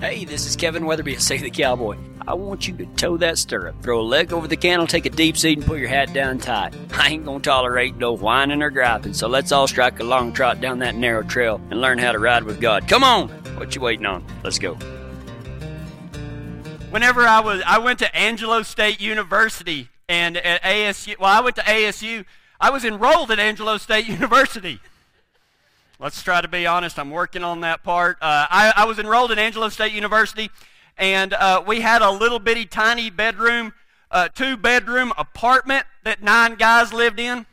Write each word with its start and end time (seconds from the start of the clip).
Hey, 0.00 0.24
this 0.24 0.46
is 0.46 0.54
Kevin 0.54 0.86
Weatherby 0.86 1.14
at 1.14 1.20
Save 1.20 1.42
the 1.42 1.50
Cowboy. 1.50 1.96
I 2.28 2.34
want 2.34 2.68
you 2.68 2.76
to 2.76 2.86
toe 2.94 3.16
that 3.16 3.36
stirrup, 3.36 3.82
throw 3.82 4.00
a 4.00 4.02
leg 4.02 4.32
over 4.32 4.46
the 4.46 4.56
cantle, 4.56 4.86
take 4.86 5.06
a 5.06 5.10
deep 5.10 5.36
seat, 5.36 5.58
and 5.58 5.66
put 5.66 5.80
your 5.80 5.88
hat 5.88 6.12
down 6.12 6.38
tight. 6.38 6.72
I 6.92 7.08
ain't 7.08 7.24
gonna 7.24 7.40
tolerate 7.40 7.96
no 7.96 8.12
whining 8.12 8.62
or 8.62 8.70
griping, 8.70 9.12
so 9.12 9.26
let's 9.26 9.50
all 9.50 9.66
strike 9.66 9.98
a 9.98 10.04
long 10.04 10.32
trot 10.32 10.60
down 10.60 10.78
that 10.78 10.94
narrow 10.94 11.24
trail 11.24 11.60
and 11.70 11.80
learn 11.80 11.98
how 11.98 12.12
to 12.12 12.20
ride 12.20 12.44
with 12.44 12.60
God. 12.60 12.86
Come 12.86 13.02
on! 13.02 13.28
What 13.56 13.74
you 13.74 13.80
waiting 13.80 14.06
on? 14.06 14.24
Let's 14.44 14.60
go. 14.60 14.74
Whenever 16.90 17.22
I 17.22 17.40
was, 17.40 17.60
I 17.66 17.78
went 17.78 17.98
to 17.98 18.16
Angelo 18.16 18.62
State 18.62 19.00
University 19.00 19.88
and 20.08 20.36
at 20.36 20.62
ASU. 20.62 21.18
Well, 21.18 21.36
I 21.36 21.40
went 21.40 21.56
to 21.56 21.62
ASU. 21.62 22.24
I 22.60 22.70
was 22.70 22.84
enrolled 22.84 23.32
at 23.32 23.40
Angelo 23.40 23.78
State 23.78 24.06
University. 24.08 24.80
Let's 26.00 26.22
try 26.22 26.40
to 26.40 26.46
be 26.46 26.64
honest. 26.64 26.96
I'm 26.96 27.10
working 27.10 27.42
on 27.42 27.62
that 27.62 27.82
part. 27.82 28.18
Uh, 28.20 28.46
I, 28.48 28.72
I, 28.76 28.84
was 28.84 29.00
enrolled 29.00 29.32
at 29.32 29.38
Angelo 29.38 29.68
State 29.68 29.92
University, 29.92 30.48
and 30.96 31.34
uh, 31.34 31.64
we 31.66 31.80
had 31.80 32.02
a 32.02 32.10
little 32.12 32.38
bitty 32.38 32.66
tiny 32.66 33.10
bedroom, 33.10 33.72
uh, 34.12 34.28
two 34.28 34.56
bedroom 34.56 35.12
apartment 35.18 35.86
that 36.04 36.22
nine 36.22 36.54
guys 36.54 36.92
lived 36.92 37.18
in. 37.18 37.46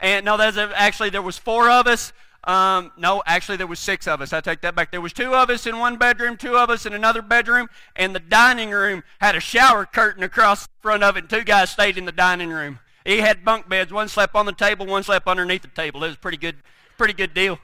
And 0.00 0.24
no, 0.24 0.34
a, 0.34 0.72
actually 0.74 1.10
there 1.10 1.22
was 1.22 1.38
four 1.38 1.70
of 1.70 1.86
us. 1.86 2.12
Um, 2.42 2.90
no, 2.96 3.22
actually 3.26 3.58
there 3.58 3.68
was 3.68 3.78
six 3.78 4.08
of 4.08 4.20
us. 4.20 4.32
I 4.32 4.40
take 4.40 4.60
that 4.62 4.74
back. 4.74 4.90
There 4.90 5.00
was 5.00 5.12
two 5.12 5.36
of 5.36 5.48
us 5.48 5.64
in 5.64 5.78
one 5.78 5.98
bedroom, 5.98 6.36
two 6.36 6.56
of 6.56 6.70
us 6.70 6.84
in 6.84 6.92
another 6.94 7.22
bedroom, 7.22 7.68
and 7.94 8.12
the 8.12 8.20
dining 8.20 8.70
room 8.70 9.04
had 9.20 9.36
a 9.36 9.40
shower 9.40 9.86
curtain 9.86 10.24
across 10.24 10.66
the 10.66 10.72
front 10.82 11.04
of 11.04 11.16
it. 11.16 11.20
And 11.20 11.30
two 11.30 11.44
guys 11.44 11.70
stayed 11.70 11.96
in 11.96 12.06
the 12.06 12.12
dining 12.12 12.50
room. 12.50 12.80
He 13.04 13.18
had 13.18 13.44
bunk 13.44 13.68
beds. 13.68 13.92
One 13.92 14.08
slept 14.08 14.34
on 14.34 14.46
the 14.46 14.52
table, 14.52 14.84
one 14.84 15.04
slept 15.04 15.28
underneath 15.28 15.62
the 15.62 15.68
table. 15.68 16.02
It 16.02 16.08
was 16.08 16.16
pretty 16.16 16.38
good 16.38 16.56
pretty 16.98 17.14
good 17.14 17.32
deal. 17.32 17.58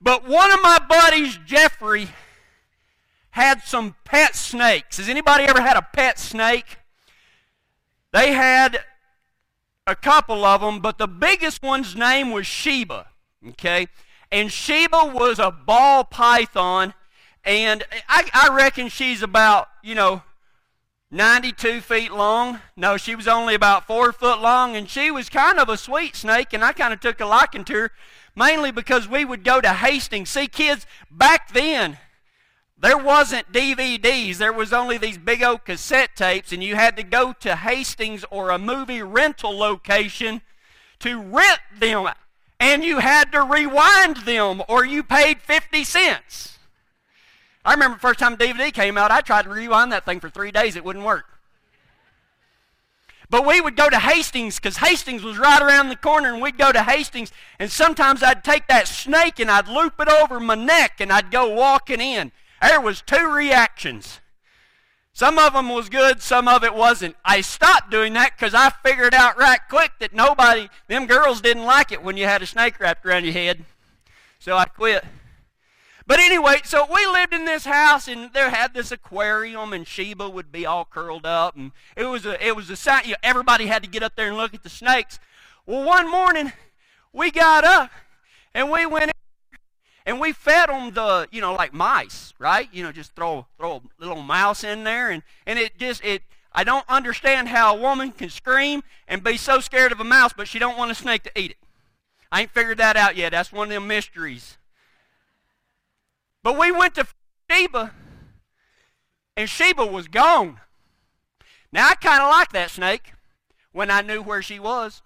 But 0.00 0.26
one 0.26 0.50
of 0.50 0.60
my 0.62 0.80
buddies, 0.88 1.38
Jeffrey, 1.46 2.08
had 3.30 3.62
some 3.62 3.94
pet 4.04 4.34
snakes. 4.34 4.96
Has 4.96 5.08
anybody 5.08 5.44
ever 5.44 5.60
had 5.60 5.76
a 5.76 5.82
pet 5.82 6.18
snake? 6.18 6.78
They 8.12 8.32
had 8.32 8.80
a 9.86 9.94
couple 9.94 10.44
of 10.44 10.60
them, 10.60 10.80
but 10.80 10.98
the 10.98 11.06
biggest 11.06 11.62
one's 11.62 11.94
name 11.94 12.30
was 12.30 12.46
Sheba. 12.46 13.06
Okay? 13.50 13.86
And 14.30 14.50
Sheba 14.50 15.12
was 15.14 15.38
a 15.38 15.50
ball 15.50 16.04
python, 16.04 16.94
and 17.44 17.84
I, 18.08 18.28
I 18.32 18.54
reckon 18.54 18.88
she's 18.88 19.22
about, 19.22 19.68
you 19.82 19.94
know, 19.94 20.22
92 21.12 21.82
feet 21.82 22.10
long. 22.10 22.60
No, 22.74 22.96
she 22.96 23.14
was 23.14 23.28
only 23.28 23.54
about 23.54 23.86
four 23.86 24.12
foot 24.12 24.40
long, 24.40 24.74
and 24.74 24.88
she 24.88 25.10
was 25.10 25.28
kind 25.28 25.58
of 25.58 25.68
a 25.68 25.76
sweet 25.76 26.16
snake, 26.16 26.54
and 26.54 26.64
I 26.64 26.72
kind 26.72 26.94
of 26.94 27.00
took 27.00 27.20
a 27.20 27.26
liking 27.26 27.64
to 27.66 27.74
her, 27.74 27.90
mainly 28.34 28.70
because 28.70 29.06
we 29.06 29.22
would 29.22 29.44
go 29.44 29.60
to 29.60 29.74
Hastings. 29.74 30.30
See, 30.30 30.46
kids, 30.46 30.86
back 31.10 31.52
then, 31.52 31.98
there 32.78 32.96
wasn't 32.96 33.52
DVDs. 33.52 34.38
There 34.38 34.54
was 34.54 34.72
only 34.72 34.96
these 34.96 35.18
big 35.18 35.42
old 35.42 35.66
cassette 35.66 36.16
tapes, 36.16 36.50
and 36.50 36.64
you 36.64 36.76
had 36.76 36.96
to 36.96 37.02
go 37.02 37.34
to 37.40 37.56
Hastings 37.56 38.24
or 38.30 38.48
a 38.48 38.58
movie 38.58 39.02
rental 39.02 39.56
location 39.56 40.40
to 41.00 41.20
rent 41.20 41.60
them, 41.78 42.08
and 42.58 42.82
you 42.82 43.00
had 43.00 43.32
to 43.32 43.42
rewind 43.42 44.16
them, 44.24 44.62
or 44.66 44.86
you 44.86 45.02
paid 45.02 45.42
50 45.42 45.84
cents. 45.84 46.58
I 47.64 47.72
remember 47.74 47.96
the 47.96 48.00
first 48.00 48.18
time 48.18 48.36
DVD 48.36 48.72
came 48.72 48.98
out, 48.98 49.10
I 49.10 49.20
tried 49.20 49.42
to 49.42 49.50
rewind 49.50 49.92
that 49.92 50.04
thing 50.04 50.20
for 50.20 50.28
three 50.28 50.50
days. 50.50 50.74
It 50.74 50.84
wouldn't 50.84 51.04
work. 51.04 51.26
But 53.30 53.46
we 53.46 53.62
would 53.62 53.76
go 53.76 53.88
to 53.88 53.98
Hastings 53.98 54.56
because 54.56 54.76
Hastings 54.76 55.22
was 55.22 55.38
right 55.38 55.62
around 55.62 55.88
the 55.88 55.96
corner, 55.96 56.32
and 56.32 56.42
we'd 56.42 56.58
go 56.58 56.70
to 56.70 56.82
Hastings, 56.82 57.32
and 57.58 57.70
sometimes 57.70 58.22
I'd 58.22 58.44
take 58.44 58.66
that 58.66 58.86
snake 58.86 59.40
and 59.40 59.50
I'd 59.50 59.68
loop 59.68 59.94
it 60.00 60.08
over 60.08 60.38
my 60.38 60.54
neck 60.54 61.00
and 61.00 61.10
I'd 61.10 61.30
go 61.30 61.48
walking 61.48 62.00
in. 62.00 62.32
There 62.60 62.80
was 62.80 63.00
two 63.00 63.32
reactions. 63.32 64.20
Some 65.14 65.38
of 65.38 65.54
them 65.54 65.68
was 65.68 65.88
good, 65.88 66.20
some 66.20 66.48
of 66.48 66.64
it 66.64 66.74
wasn't. 66.74 67.16
I 67.24 67.42
stopped 67.42 67.90
doing 67.90 68.12
that 68.14 68.32
because 68.36 68.54
I 68.54 68.70
figured 68.84 69.14
out 69.14 69.38
right 69.38 69.60
quick 69.68 69.92
that 70.00 70.12
nobody, 70.12 70.68
them 70.88 71.06
girls 71.06 71.40
didn't 71.40 71.64
like 71.64 71.92
it 71.92 72.02
when 72.02 72.18
you 72.18 72.24
had 72.24 72.42
a 72.42 72.46
snake 72.46 72.80
wrapped 72.80 73.06
around 73.06 73.24
your 73.24 73.32
head. 73.32 73.64
So 74.38 74.58
I 74.58 74.66
quit. 74.66 75.04
But 76.06 76.18
anyway, 76.18 76.60
so 76.64 76.86
we 76.92 77.06
lived 77.06 77.32
in 77.32 77.44
this 77.44 77.64
house, 77.64 78.08
and 78.08 78.32
there 78.32 78.50
had 78.50 78.74
this 78.74 78.90
aquarium, 78.90 79.72
and 79.72 79.86
Sheba 79.86 80.28
would 80.28 80.50
be 80.50 80.66
all 80.66 80.84
curled 80.84 81.24
up, 81.24 81.56
and 81.56 81.72
it 81.96 82.04
was 82.06 82.26
a 82.26 82.44
it 82.44 82.56
was 82.56 82.70
a 82.70 82.76
sight. 82.76 83.06
You 83.06 83.12
know, 83.12 83.18
everybody 83.22 83.66
had 83.66 83.82
to 83.82 83.88
get 83.88 84.02
up 84.02 84.16
there 84.16 84.28
and 84.28 84.36
look 84.36 84.54
at 84.54 84.62
the 84.62 84.68
snakes. 84.68 85.20
Well, 85.64 85.84
one 85.84 86.10
morning 86.10 86.52
we 87.12 87.30
got 87.30 87.64
up, 87.64 87.90
and 88.52 88.70
we 88.70 88.84
went 88.84 89.04
in, 89.04 89.58
and 90.04 90.20
we 90.20 90.32
fed 90.32 90.68
them 90.68 90.92
the 90.92 91.28
you 91.30 91.40
know 91.40 91.54
like 91.54 91.72
mice, 91.72 92.34
right? 92.38 92.68
You 92.72 92.82
know, 92.82 92.92
just 92.92 93.14
throw 93.14 93.46
throw 93.56 93.76
a 93.76 93.82
little 93.98 94.22
mouse 94.22 94.64
in 94.64 94.84
there, 94.84 95.10
and 95.10 95.22
and 95.46 95.58
it 95.58 95.78
just 95.78 96.04
it. 96.04 96.22
I 96.54 96.64
don't 96.64 96.84
understand 96.88 97.48
how 97.48 97.74
a 97.74 97.80
woman 97.80 98.12
can 98.12 98.28
scream 98.28 98.82
and 99.08 99.24
be 99.24 99.38
so 99.38 99.60
scared 99.60 99.90
of 99.90 100.00
a 100.00 100.04
mouse, 100.04 100.34
but 100.36 100.48
she 100.48 100.58
don't 100.58 100.76
want 100.76 100.90
a 100.90 100.94
snake 100.94 101.22
to 101.22 101.30
eat 101.34 101.52
it. 101.52 101.56
I 102.30 102.42
ain't 102.42 102.50
figured 102.50 102.76
that 102.76 102.96
out 102.96 103.16
yet. 103.16 103.30
That's 103.30 103.52
one 103.52 103.68
of 103.68 103.72
them 103.72 103.86
mysteries 103.86 104.58
but 106.42 106.58
we 106.58 106.70
went 106.72 106.94
to 106.96 107.06
Sheba, 107.50 107.92
and 109.36 109.48
Sheba 109.48 109.86
was 109.86 110.08
gone. 110.08 110.60
Now, 111.72 111.88
I 111.88 111.94
kind 111.94 112.22
of 112.22 112.30
like 112.30 112.52
that 112.52 112.70
snake 112.70 113.14
when 113.72 113.90
I 113.90 114.02
knew 114.02 114.22
where 114.22 114.42
she 114.42 114.58
was. 114.58 115.02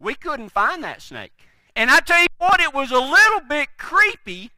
We 0.00 0.14
couldn't 0.14 0.48
find 0.48 0.82
that 0.82 1.00
snake. 1.00 1.32
And 1.76 1.90
I 1.90 2.00
tell 2.00 2.20
you 2.20 2.26
what, 2.38 2.60
it 2.60 2.74
was 2.74 2.90
a 2.90 2.98
little 2.98 3.40
bit 3.40 3.78
creepy 3.78 4.50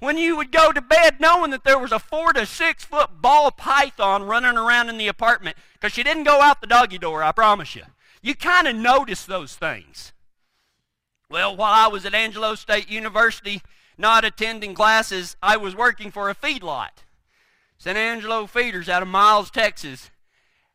when 0.00 0.16
you 0.16 0.36
would 0.36 0.50
go 0.50 0.72
to 0.72 0.80
bed 0.80 1.20
knowing 1.20 1.52
that 1.52 1.62
there 1.62 1.78
was 1.78 1.92
a 1.92 1.98
four 1.98 2.32
to 2.32 2.44
six 2.44 2.84
foot 2.84 3.20
ball 3.20 3.50
python 3.52 4.24
running 4.24 4.56
around 4.56 4.88
in 4.88 4.98
the 4.98 5.06
apartment 5.06 5.56
because 5.74 5.92
she 5.92 6.02
didn't 6.02 6.24
go 6.24 6.40
out 6.40 6.60
the 6.60 6.66
doggy 6.66 6.98
door, 6.98 7.22
I 7.22 7.32
promise 7.32 7.76
you. 7.76 7.82
You 8.20 8.34
kind 8.34 8.66
of 8.66 8.74
notice 8.74 9.24
those 9.24 9.54
things. 9.54 10.12
Well, 11.32 11.56
while 11.56 11.72
I 11.72 11.88
was 11.88 12.04
at 12.04 12.14
Angelo 12.14 12.54
State 12.54 12.90
University, 12.90 13.62
not 13.96 14.22
attending 14.22 14.74
classes, 14.74 15.34
I 15.42 15.56
was 15.56 15.74
working 15.74 16.10
for 16.10 16.28
a 16.28 16.34
feedlot, 16.34 17.04
San 17.78 17.96
Angelo 17.96 18.46
Feeders 18.46 18.86
out 18.86 19.00
of 19.00 19.08
Miles, 19.08 19.50
Texas. 19.50 20.10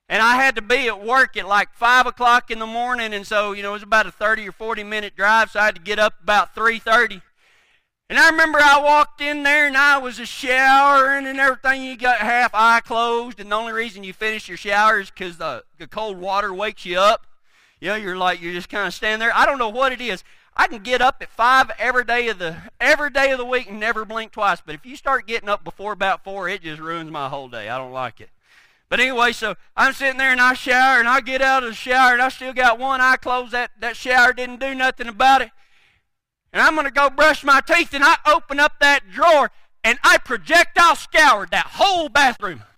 And 0.09 0.19
I 0.19 0.35
had 0.35 0.55
to 0.55 0.63
be 0.63 0.87
at 0.87 1.05
work 1.05 1.37
at 1.37 1.47
like 1.47 1.75
5 1.75 2.07
o'clock 2.07 2.49
in 2.49 2.57
the 2.57 2.65
morning, 2.65 3.13
and 3.13 3.27
so, 3.27 3.51
you 3.51 3.61
know, 3.61 3.69
it 3.69 3.73
was 3.73 3.83
about 3.83 4.07
a 4.07 4.11
30 4.11 4.49
or 4.49 4.51
40 4.51 4.83
minute 4.83 5.15
drive, 5.15 5.51
so 5.51 5.59
I 5.59 5.65
had 5.65 5.75
to 5.75 5.81
get 5.81 5.99
up 5.99 6.15
about 6.23 6.55
3.30. 6.55 7.21
And 8.09 8.17
I 8.17 8.27
remember 8.31 8.57
I 8.59 8.81
walked 8.81 9.21
in 9.21 9.43
there 9.43 9.67
and 9.67 9.77
I 9.77 9.99
was 9.99 10.17
a 10.17 10.25
showering 10.25 11.27
and 11.27 11.39
everything. 11.39 11.83
You 11.83 11.97
got 11.97 12.17
half 12.17 12.55
eye 12.55 12.79
closed, 12.79 13.39
and 13.39 13.51
the 13.51 13.55
only 13.55 13.73
reason 13.73 14.03
you 14.03 14.13
finish 14.13 14.47
your 14.47 14.57
shower 14.57 15.01
is 15.01 15.11
because 15.11 15.37
the, 15.37 15.65
the 15.77 15.85
cold 15.85 16.17
water 16.17 16.51
wakes 16.51 16.83
you 16.83 16.97
up. 16.97 17.27
You 17.79 17.89
know, 17.89 17.95
you're 17.95 18.17
like, 18.17 18.41
you're 18.41 18.53
just 18.53 18.69
kind 18.69 18.87
of 18.87 18.93
standing 18.95 19.19
there. 19.19 19.35
I 19.35 19.45
don't 19.45 19.59
know 19.59 19.69
what 19.69 19.91
it 19.91 20.01
is. 20.01 20.23
I 20.59 20.65
can 20.65 20.81
get 20.81 21.01
up 21.01 21.21
at 21.21 21.29
five 21.29 21.69
every 21.77 22.03
day 22.03 22.27
of 22.29 22.39
the 22.39 22.57
every 22.81 23.11
day 23.11 23.31
of 23.31 23.37
the 23.37 23.45
week 23.45 23.69
and 23.69 23.79
never 23.79 24.05
blink 24.05 24.31
twice. 24.31 24.59
But 24.59 24.73
if 24.73 24.87
you 24.87 24.95
start 24.95 25.27
getting 25.27 25.47
up 25.47 25.63
before 25.63 25.93
about 25.93 26.23
four, 26.23 26.49
it 26.49 26.63
just 26.63 26.81
ruins 26.81 27.11
my 27.11 27.29
whole 27.29 27.47
day. 27.47 27.69
I 27.69 27.77
don't 27.77 27.91
like 27.91 28.19
it. 28.19 28.31
But 28.89 28.99
anyway, 28.99 29.33
so 29.33 29.55
I'm 29.75 29.93
sitting 29.93 30.17
there 30.17 30.31
and 30.31 30.41
I 30.41 30.55
shower 30.55 30.99
and 30.99 31.07
I 31.07 31.21
get 31.21 31.43
out 31.43 31.61
of 31.61 31.69
the 31.69 31.75
shower 31.75 32.13
and 32.13 32.21
I 32.21 32.29
still 32.29 32.53
got 32.53 32.79
one 32.79 33.01
eye 33.01 33.17
closed. 33.17 33.51
That 33.51 33.69
that 33.79 33.95
shower 33.95 34.33
didn't 34.33 34.59
do 34.59 34.73
nothing 34.73 35.07
about 35.07 35.43
it. 35.43 35.51
And 36.51 36.59
I'm 36.59 36.75
gonna 36.75 36.89
go 36.89 37.11
brush 37.11 37.43
my 37.43 37.61
teeth 37.61 37.93
and 37.93 38.03
I 38.03 38.15
open 38.25 38.59
up 38.59 38.79
that 38.79 39.11
drawer 39.11 39.51
and 39.83 39.99
I 40.03 40.17
projectile 40.17 40.95
scoured 40.95 41.51
that 41.51 41.67
whole 41.73 42.09
bathroom. 42.09 42.63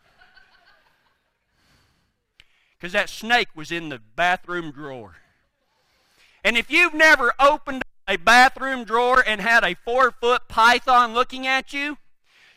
Because 2.78 2.94
that 2.94 3.10
snake 3.10 3.50
was 3.56 3.74
in 3.74 3.90
the 3.90 4.00
bathroom 4.16 4.72
drawer. 4.72 5.18
And 6.44 6.58
if 6.58 6.72
you've 6.72 6.94
never 6.94 7.34
opened 7.40 7.84
a 8.08 8.18
bathroom 8.18 8.84
drawer 8.84 9.24
and 9.26 9.42
had 9.42 9.64
a 9.64 9.76
four 9.76 10.12
foot 10.12 10.48
python 10.48 11.14
looking 11.14 11.46
at 11.46 11.74
you, 11.74 11.98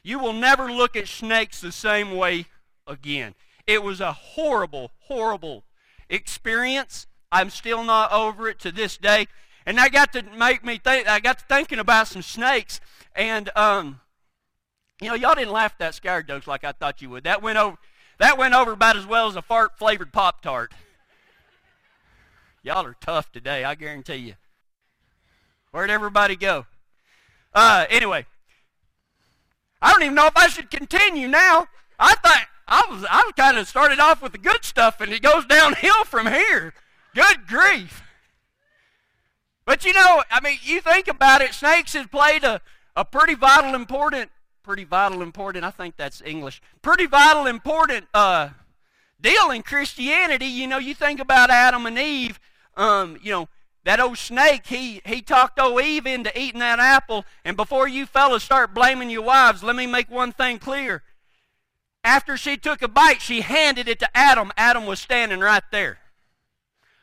you 0.03 0.19
will 0.19 0.33
never 0.33 0.73
look 0.73 0.97
at 0.97 1.09
snakes 1.09 1.61
the 1.61 1.73
same 1.73 2.17
way 2.17 2.47
again. 2.87 3.35
It 3.67 3.83
was 3.83 4.01
a 4.01 4.13
horrible, 4.13 4.91
horrible 5.01 5.65
experience. 6.09 7.07
I'm 7.31 7.51
still 7.51 7.85
not 7.85 8.13
over 8.13 8.49
it 8.49 8.59
to 8.61 8.73
this 8.73 8.97
day. 8.97 9.27
And 9.65 9.79
that 9.79 9.93
got 9.93 10.13
to 10.15 10.23
make 10.23 10.65
me 10.65 10.79
think, 10.79 11.09
I 11.09 11.21
got 11.21 11.39
to 11.39 11.45
thinking 11.45 11.79
about 11.79 12.09
some 12.09 12.23
snakes. 12.23 12.81
And, 13.15 13.51
um, 13.55 14.01
you 15.01 15.09
know, 15.09 15.15
y'all 15.15 15.35
didn't 15.35 15.53
laugh 15.53 15.73
at 15.73 15.79
that 15.79 15.95
scare 15.95 16.23
jokes 16.23 16.47
like 16.47 16.65
I 16.65 16.73
thought 16.73 17.01
you 17.01 17.11
would. 17.11 17.25
That 17.25 17.43
went 17.43 17.59
over, 17.59 17.77
that 18.19 18.39
went 18.39 18.55
over 18.55 18.73
about 18.73 18.97
as 18.97 19.07
well 19.07 19.29
as 19.29 19.37
a 19.37 19.43
fart 19.43 19.79
flavored 19.79 20.13
Pop 20.13 20.43
Tart. 20.43 20.73
Y'all 22.63 22.87
are 22.87 22.97
tough 23.01 23.33
today, 23.33 23.65
I 23.65 23.75
guarantee 23.75 24.17
you. 24.17 24.35
Where'd 25.73 25.91
everybody 25.91 26.37
go? 26.37 26.67
Uh, 27.53 27.87
anyway, 27.91 28.25
I 29.81 29.93
don't 29.93 30.03
even 30.03 30.15
know 30.15 30.27
if 30.27 30.37
I 30.37 30.49
should 30.49 30.71
continue 30.71 31.27
now. 31.27 31.67
I 31.99 32.15
thought 32.15 32.47
I 32.69 32.87
was 32.89 33.05
I 33.11 33.23
was 33.25 33.33
kind 33.37 33.59
of 33.59 33.67
started 33.67 33.99
off 33.99 34.23
with 34.23 34.33
the 34.33 34.39
good 34.39 34.65
stuff, 34.65 35.01
and 35.01 35.13
it 35.13 35.23
goes 35.23 35.45
downhill 35.45 36.05
from 36.05 36.27
here. 36.27 36.73
Good 37.15 37.47
grief! 37.47 38.03
But 39.65 39.85
you 39.85 39.93
know, 39.93 40.23
I 40.31 40.41
mean, 40.41 40.59
you 40.63 40.81
think 40.81 41.09
about 41.09 41.43
it. 41.43 41.55
Snakes 41.55 41.95
have 41.95 42.11
played 42.11 42.45
a 42.45 42.61
a 42.95 43.05
pretty 43.05 43.35
vital, 43.35 43.75
important, 43.75 44.31
pretty 44.63 44.85
vital, 44.85 45.23
important, 45.23 45.65
I 45.65 45.71
think 45.71 45.97
that's 45.97 46.23
English, 46.25 46.61
pretty 46.83 47.07
vital, 47.07 47.47
important 47.47 48.07
uh, 48.15 48.51
deal 49.21 49.51
in 49.51 49.63
Christianity. 49.63 50.47
You 50.47 50.67
know, 50.67 50.79
you 50.79 50.95
think 50.95 51.19
about 51.19 51.51
Adam 51.51 51.87
and 51.87 51.99
Eve, 51.99 52.39
um, 52.77 53.19
you 53.23 53.31
know, 53.31 53.49
that 53.85 54.01
old 54.01 54.19
snake, 54.19 54.67
he, 54.67 55.01
he 55.05 55.23
talked 55.23 55.59
old 55.59 55.83
Eve 55.83 56.07
into 56.07 56.37
eating 56.39 56.61
that 56.61 56.79
apple. 56.79 57.25
And 57.45 57.57
before 57.57 57.89
you 57.89 58.07
fellas 58.07 58.45
start 58.45 58.75
blaming 58.75 59.11
your 59.11 59.23
wives, 59.23 59.63
let 59.63 59.75
me 59.75 59.87
make 59.87 60.11
one 60.11 60.33
thing 60.33 60.59
clear. 60.59 61.03
After 62.05 62.37
she 62.37 62.57
took 62.57 62.83
a 62.83 62.89
bite, 62.89 63.21
she 63.21 63.41
handed 63.41 63.89
it 63.89 63.99
to 64.01 64.17
Adam. 64.17 64.53
Adam 64.57 64.87
was 64.87 65.01
standing 65.01 65.41
right 65.41 65.63
there. 65.73 65.99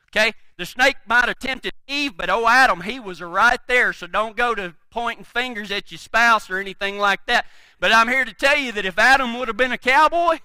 Okay? 0.09 0.33
The 0.57 0.65
snake 0.65 0.97
might 1.07 1.27
have 1.27 1.39
tempted 1.39 1.73
Eve, 1.87 2.17
but 2.17 2.29
oh, 2.29 2.47
Adam, 2.47 2.81
he 2.81 2.99
was 2.99 3.21
right 3.21 3.59
there. 3.67 3.93
So 3.93 4.07
don't 4.07 4.35
go 4.35 4.55
to 4.55 4.75
pointing 4.89 5.23
fingers 5.23 5.71
at 5.71 5.91
your 5.91 5.97
spouse 5.97 6.49
or 6.49 6.57
anything 6.57 6.97
like 6.97 7.25
that. 7.27 7.45
But 7.79 7.93
I'm 7.93 8.07
here 8.07 8.25
to 8.25 8.33
tell 8.33 8.57
you 8.57 8.71
that 8.73 8.85
if 8.85 8.97
Adam 8.97 9.37
would 9.37 9.47
have 9.47 9.55
been 9.57 9.71
a 9.71 9.77
cowboy, 9.77 10.39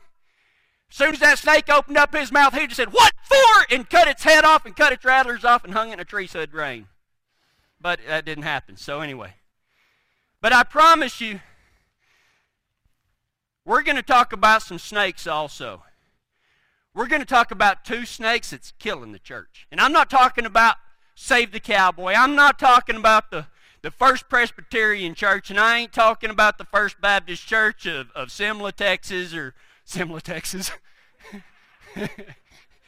soon 0.95 1.13
as 1.13 1.19
that 1.19 1.39
snake 1.39 1.69
opened 1.69 1.97
up 1.97 2.15
his 2.15 2.31
mouth, 2.31 2.55
he 2.55 2.67
just 2.67 2.77
said, 2.77 2.93
What 2.93 3.13
for? 3.25 3.75
and 3.75 3.89
cut 3.89 4.07
its 4.07 4.23
head 4.23 4.45
off 4.45 4.65
and 4.65 4.77
cut 4.77 4.93
its 4.93 5.05
rattlers 5.05 5.45
off 5.45 5.65
and 5.65 5.73
hung 5.73 5.91
it 5.91 5.95
in 5.95 6.01
a 6.01 6.05
tree 6.05 6.27
so 6.27 6.39
it'd 6.39 6.55
rain. 6.55 6.87
But 7.81 8.01
that 8.07 8.25
didn't 8.25 8.45
happen. 8.45 8.77
So, 8.77 9.01
anyway. 9.01 9.35
But 10.41 10.53
I 10.53 10.63
promise 10.63 11.21
you, 11.21 11.41
we're 13.65 13.83
going 13.83 13.97
to 13.97 14.03
talk 14.03 14.33
about 14.33 14.63
some 14.63 14.79
snakes 14.79 15.27
also. 15.27 15.83
We're 16.95 17.09
going 17.09 17.23
to 17.23 17.27
talk 17.27 17.51
about 17.51 17.85
two 17.85 18.07
snakes 18.07 18.51
that's 18.51 18.73
killing 18.79 19.13
the 19.13 19.19
church. 19.19 19.67
And 19.73 19.81
I'm 19.81 19.93
not 19.93 20.09
talking 20.09 20.47
about 20.47 20.77
Save 21.17 21.51
the 21.51 21.61
Cowboy. 21.61 22.13
I'm 22.13 22.37
not 22.37 22.59
talking 22.59 22.97
about 22.97 23.31
the, 23.31 23.47
the 23.83 23.91
First 23.91 24.29
Presbyterian 24.29 25.15
Church, 25.15 25.51
and 25.51 25.59
I 25.59 25.79
ain't 25.79 25.93
talking 25.93 26.31
about 26.31 26.59
the 26.59 26.67
First 26.67 27.01
Baptist 27.01 27.47
Church 27.47 27.87
of, 27.87 28.11
of 28.13 28.31
Simla, 28.31 28.71
Texas, 28.71 29.35
or 29.35 29.55
Simla, 29.85 30.21
Texas. 30.21 30.71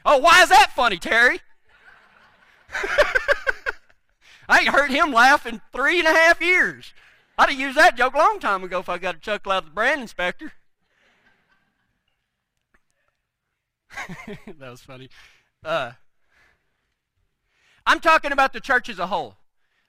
oh, 0.04 0.19
why 0.19 0.43
is 0.43 0.48
that 0.48 0.72
funny, 0.75 0.96
Terry? 0.98 1.40
I 4.48 4.60
ain't 4.60 4.69
heard 4.69 4.90
him 4.90 5.12
laugh 5.12 5.46
in 5.46 5.60
three 5.72 5.98
and 5.98 6.08
a 6.08 6.12
half 6.12 6.40
years. 6.40 6.93
I'd 7.38 7.50
have 7.50 7.60
used 7.60 7.76
that 7.76 7.96
joke 7.96 8.14
a 8.14 8.19
long 8.19 8.38
time 8.40 8.64
ago 8.64 8.81
if 8.81 8.88
I 8.88 8.98
got 8.98 9.16
a 9.16 9.19
chuckle 9.19 9.52
out 9.52 9.64
of 9.64 9.64
the 9.66 9.70
brand 9.72 10.00
inspector. 10.00 10.52
that 14.26 14.70
was 14.70 14.81
funny. 14.81 15.08
Uh, 15.64 15.93
I'm 17.84 18.00
talking 18.00 18.32
about 18.32 18.52
the 18.52 18.60
church 18.60 18.88
as 18.88 18.98
a 18.98 19.06
whole. 19.06 19.37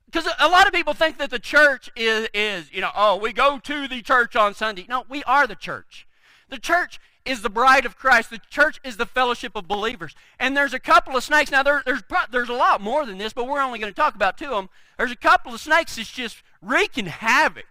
Because 0.05 0.27
a 0.39 0.47
lot 0.47 0.67
of 0.67 0.73
people 0.73 0.93
think 0.93 1.17
that 1.17 1.29
the 1.29 1.39
church 1.39 1.89
is, 1.95 2.29
is, 2.33 2.71
you 2.71 2.79
know, 2.79 2.91
oh, 2.95 3.17
we 3.17 3.33
go 3.33 3.59
to 3.59 3.87
the 3.87 4.01
church 4.01 4.35
on 4.35 4.53
Sunday. 4.53 4.85
No, 4.87 5.03
we 5.09 5.23
are 5.25 5.45
the 5.47 5.55
church. 5.55 6.06
The 6.49 6.59
church 6.59 6.99
is 7.25 7.41
the 7.41 7.49
bride 7.49 7.85
of 7.85 7.97
Christ. 7.97 8.29
The 8.29 8.39
church 8.49 8.79
is 8.83 8.97
the 8.97 9.05
fellowship 9.05 9.55
of 9.55 9.67
believers. 9.67 10.15
And 10.39 10.55
there's 10.55 10.73
a 10.73 10.79
couple 10.79 11.15
of 11.15 11.23
snakes. 11.23 11.51
Now, 11.51 11.63
there, 11.63 11.83
there's, 11.85 12.03
there's 12.31 12.49
a 12.49 12.53
lot 12.53 12.81
more 12.81 13.05
than 13.05 13.17
this, 13.17 13.33
but 13.33 13.47
we're 13.47 13.61
only 13.61 13.79
going 13.79 13.91
to 13.91 13.95
talk 13.95 14.15
about 14.15 14.37
two 14.37 14.45
of 14.45 14.51
them. 14.51 14.69
There's 14.97 15.11
a 15.11 15.17
couple 15.17 15.53
of 15.53 15.59
snakes 15.59 15.97
that's 15.97 16.11
just 16.11 16.41
wreaking 16.61 17.07
havoc 17.07 17.65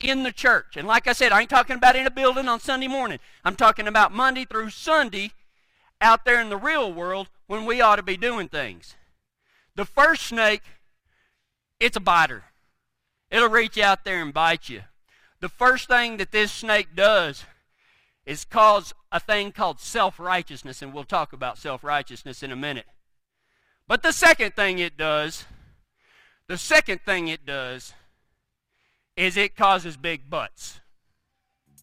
in 0.00 0.22
the 0.22 0.32
church. 0.32 0.76
And 0.76 0.86
like 0.86 1.06
I 1.06 1.12
said, 1.12 1.32
I 1.32 1.40
ain't 1.40 1.50
talking 1.50 1.76
about 1.76 1.96
in 1.96 2.06
a 2.06 2.10
building 2.10 2.48
on 2.48 2.60
Sunday 2.60 2.88
morning. 2.88 3.18
I'm 3.44 3.56
talking 3.56 3.88
about 3.88 4.12
Monday 4.12 4.44
through 4.44 4.70
Sunday 4.70 5.32
out 6.00 6.24
there 6.24 6.40
in 6.40 6.50
the 6.50 6.56
real 6.56 6.92
world 6.92 7.28
when 7.46 7.64
we 7.64 7.80
ought 7.80 7.96
to 7.96 8.02
be 8.02 8.16
doing 8.16 8.48
things. 8.48 8.96
The 9.74 9.84
first 9.84 10.26
snake, 10.26 10.62
it's 11.80 11.96
a 11.96 12.00
biter. 12.00 12.44
It'll 13.30 13.48
reach 13.48 13.78
out 13.78 14.04
there 14.04 14.20
and 14.20 14.34
bite 14.34 14.68
you. 14.68 14.82
The 15.40 15.48
first 15.48 15.88
thing 15.88 16.18
that 16.18 16.32
this 16.32 16.52
snake 16.52 16.94
does 16.94 17.44
is 18.24 18.44
cause 18.44 18.94
a 19.10 19.20
thing 19.20 19.52
called 19.52 19.80
self 19.80 20.18
righteousness, 20.18 20.82
and 20.82 20.92
we'll 20.92 21.04
talk 21.04 21.32
about 21.32 21.58
self 21.58 21.82
righteousness 21.82 22.42
in 22.42 22.52
a 22.52 22.56
minute. 22.56 22.86
But 23.88 24.02
the 24.02 24.12
second 24.12 24.54
thing 24.54 24.78
it 24.78 24.96
does, 24.96 25.44
the 26.46 26.56
second 26.56 27.00
thing 27.02 27.28
it 27.28 27.44
does, 27.44 27.92
is 29.16 29.36
it 29.36 29.56
causes 29.56 29.96
big 29.96 30.30
butts. 30.30 30.80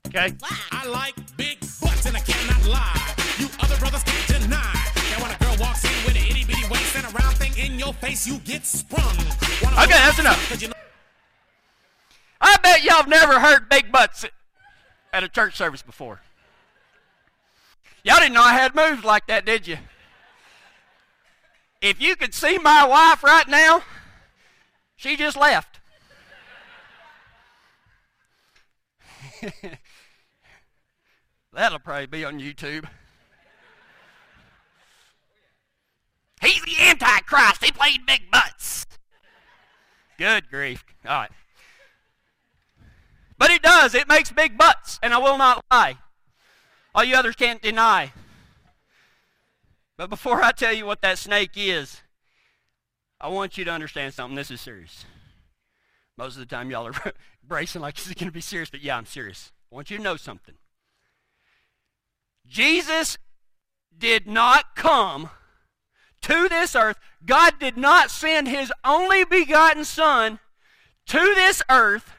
Okay? 0.07 0.33
I 0.71 0.87
like 0.87 1.15
big 1.37 1.59
butts, 1.59 2.05
and 2.05 2.15
I 2.15 2.21
cannot 2.21 2.65
lie. 2.65 3.15
You 3.37 3.47
other 3.59 3.77
brothers 3.77 4.03
can't 4.03 4.41
deny. 4.41 4.73
Now 5.11 5.21
when 5.23 5.31
a 5.31 5.37
girl 5.37 5.55
walks 5.59 5.83
in 5.83 6.05
with 6.05 6.15
an 6.15 6.27
itty 6.29 6.45
bitty 6.45 6.67
waist 6.69 6.95
and 6.95 7.05
a 7.05 7.09
round 7.09 7.37
thing 7.37 7.51
in 7.57 7.77
your 7.77 7.93
face, 7.93 8.25
you 8.25 8.39
get 8.39 8.65
sprung. 8.65 9.17
Okay, 9.61 9.87
that's 9.89 10.19
enough. 10.19 10.61
You 10.61 10.69
know- 10.69 10.73
I 12.41 12.57
bet 12.63 12.83
y'all 12.83 12.95
have 12.95 13.07
never 13.07 13.39
heard 13.39 13.67
big 13.69 13.91
butts 13.91 14.25
at 15.11 15.23
a 15.23 15.27
church 15.27 15.55
service 15.55 15.81
before. 15.81 16.21
Y'all 18.09 18.17
didn't 18.17 18.33
know 18.33 18.41
I 18.41 18.53
had 18.53 18.73
moves 18.73 19.03
like 19.03 19.27
that, 19.27 19.45
did 19.45 19.67
you? 19.67 19.77
If 21.79 22.01
you 22.01 22.15
could 22.15 22.33
see 22.33 22.57
my 22.57 22.83
wife 22.83 23.23
right 23.23 23.47
now, 23.47 23.83
she 24.95 25.15
just 25.15 25.37
left. 25.37 25.79
That'll 31.53 31.77
probably 31.77 32.07
be 32.07 32.25
on 32.25 32.39
YouTube. 32.39 32.85
He's 36.41 36.63
the 36.63 36.77
Antichrist. 36.79 37.63
He 37.63 37.71
played 37.71 38.07
big 38.07 38.31
butts. 38.31 38.87
Good 40.17 40.49
grief. 40.49 40.83
All 41.07 41.11
right. 41.11 41.29
But 43.37 43.51
it 43.51 43.61
does. 43.61 43.93
It 43.93 44.07
makes 44.07 44.31
big 44.31 44.57
butts, 44.57 44.99
and 45.03 45.13
I 45.13 45.19
will 45.19 45.37
not 45.37 45.63
lie. 45.69 45.99
All 46.93 47.03
you 47.03 47.15
others 47.15 47.35
can't 47.35 47.61
deny. 47.61 48.13
But 49.97 50.09
before 50.09 50.41
I 50.41 50.51
tell 50.51 50.73
you 50.73 50.85
what 50.85 51.01
that 51.01 51.17
snake 51.17 51.51
is, 51.55 52.01
I 53.19 53.27
want 53.27 53.57
you 53.57 53.65
to 53.65 53.71
understand 53.71 54.13
something. 54.13 54.35
This 54.35 54.49
is 54.49 54.61
serious. 54.61 55.05
Most 56.17 56.35
of 56.35 56.39
the 56.39 56.45
time, 56.45 56.71
y'all 56.71 56.87
are 56.87 57.13
bracing 57.47 57.81
like 57.81 57.97
is 57.97 58.13
going 58.13 58.27
to 58.27 58.31
be 58.31 58.41
serious, 58.41 58.69
but 58.69 58.81
yeah, 58.81 58.97
I'm 58.97 59.05
serious. 59.05 59.51
I 59.71 59.75
want 59.75 59.91
you 59.91 59.97
to 59.97 60.03
know 60.03 60.15
something. 60.15 60.55
Jesus 62.47 63.17
did 63.97 64.25
not 64.25 64.75
come 64.75 65.29
to 66.21 66.49
this 66.49 66.75
earth. 66.75 66.97
God 67.25 67.59
did 67.59 67.77
not 67.77 68.09
send 68.09 68.47
his 68.47 68.71
only 68.83 69.23
begotten 69.23 69.85
Son 69.85 70.39
to 71.07 71.19
this 71.35 71.61
earth 71.69 72.13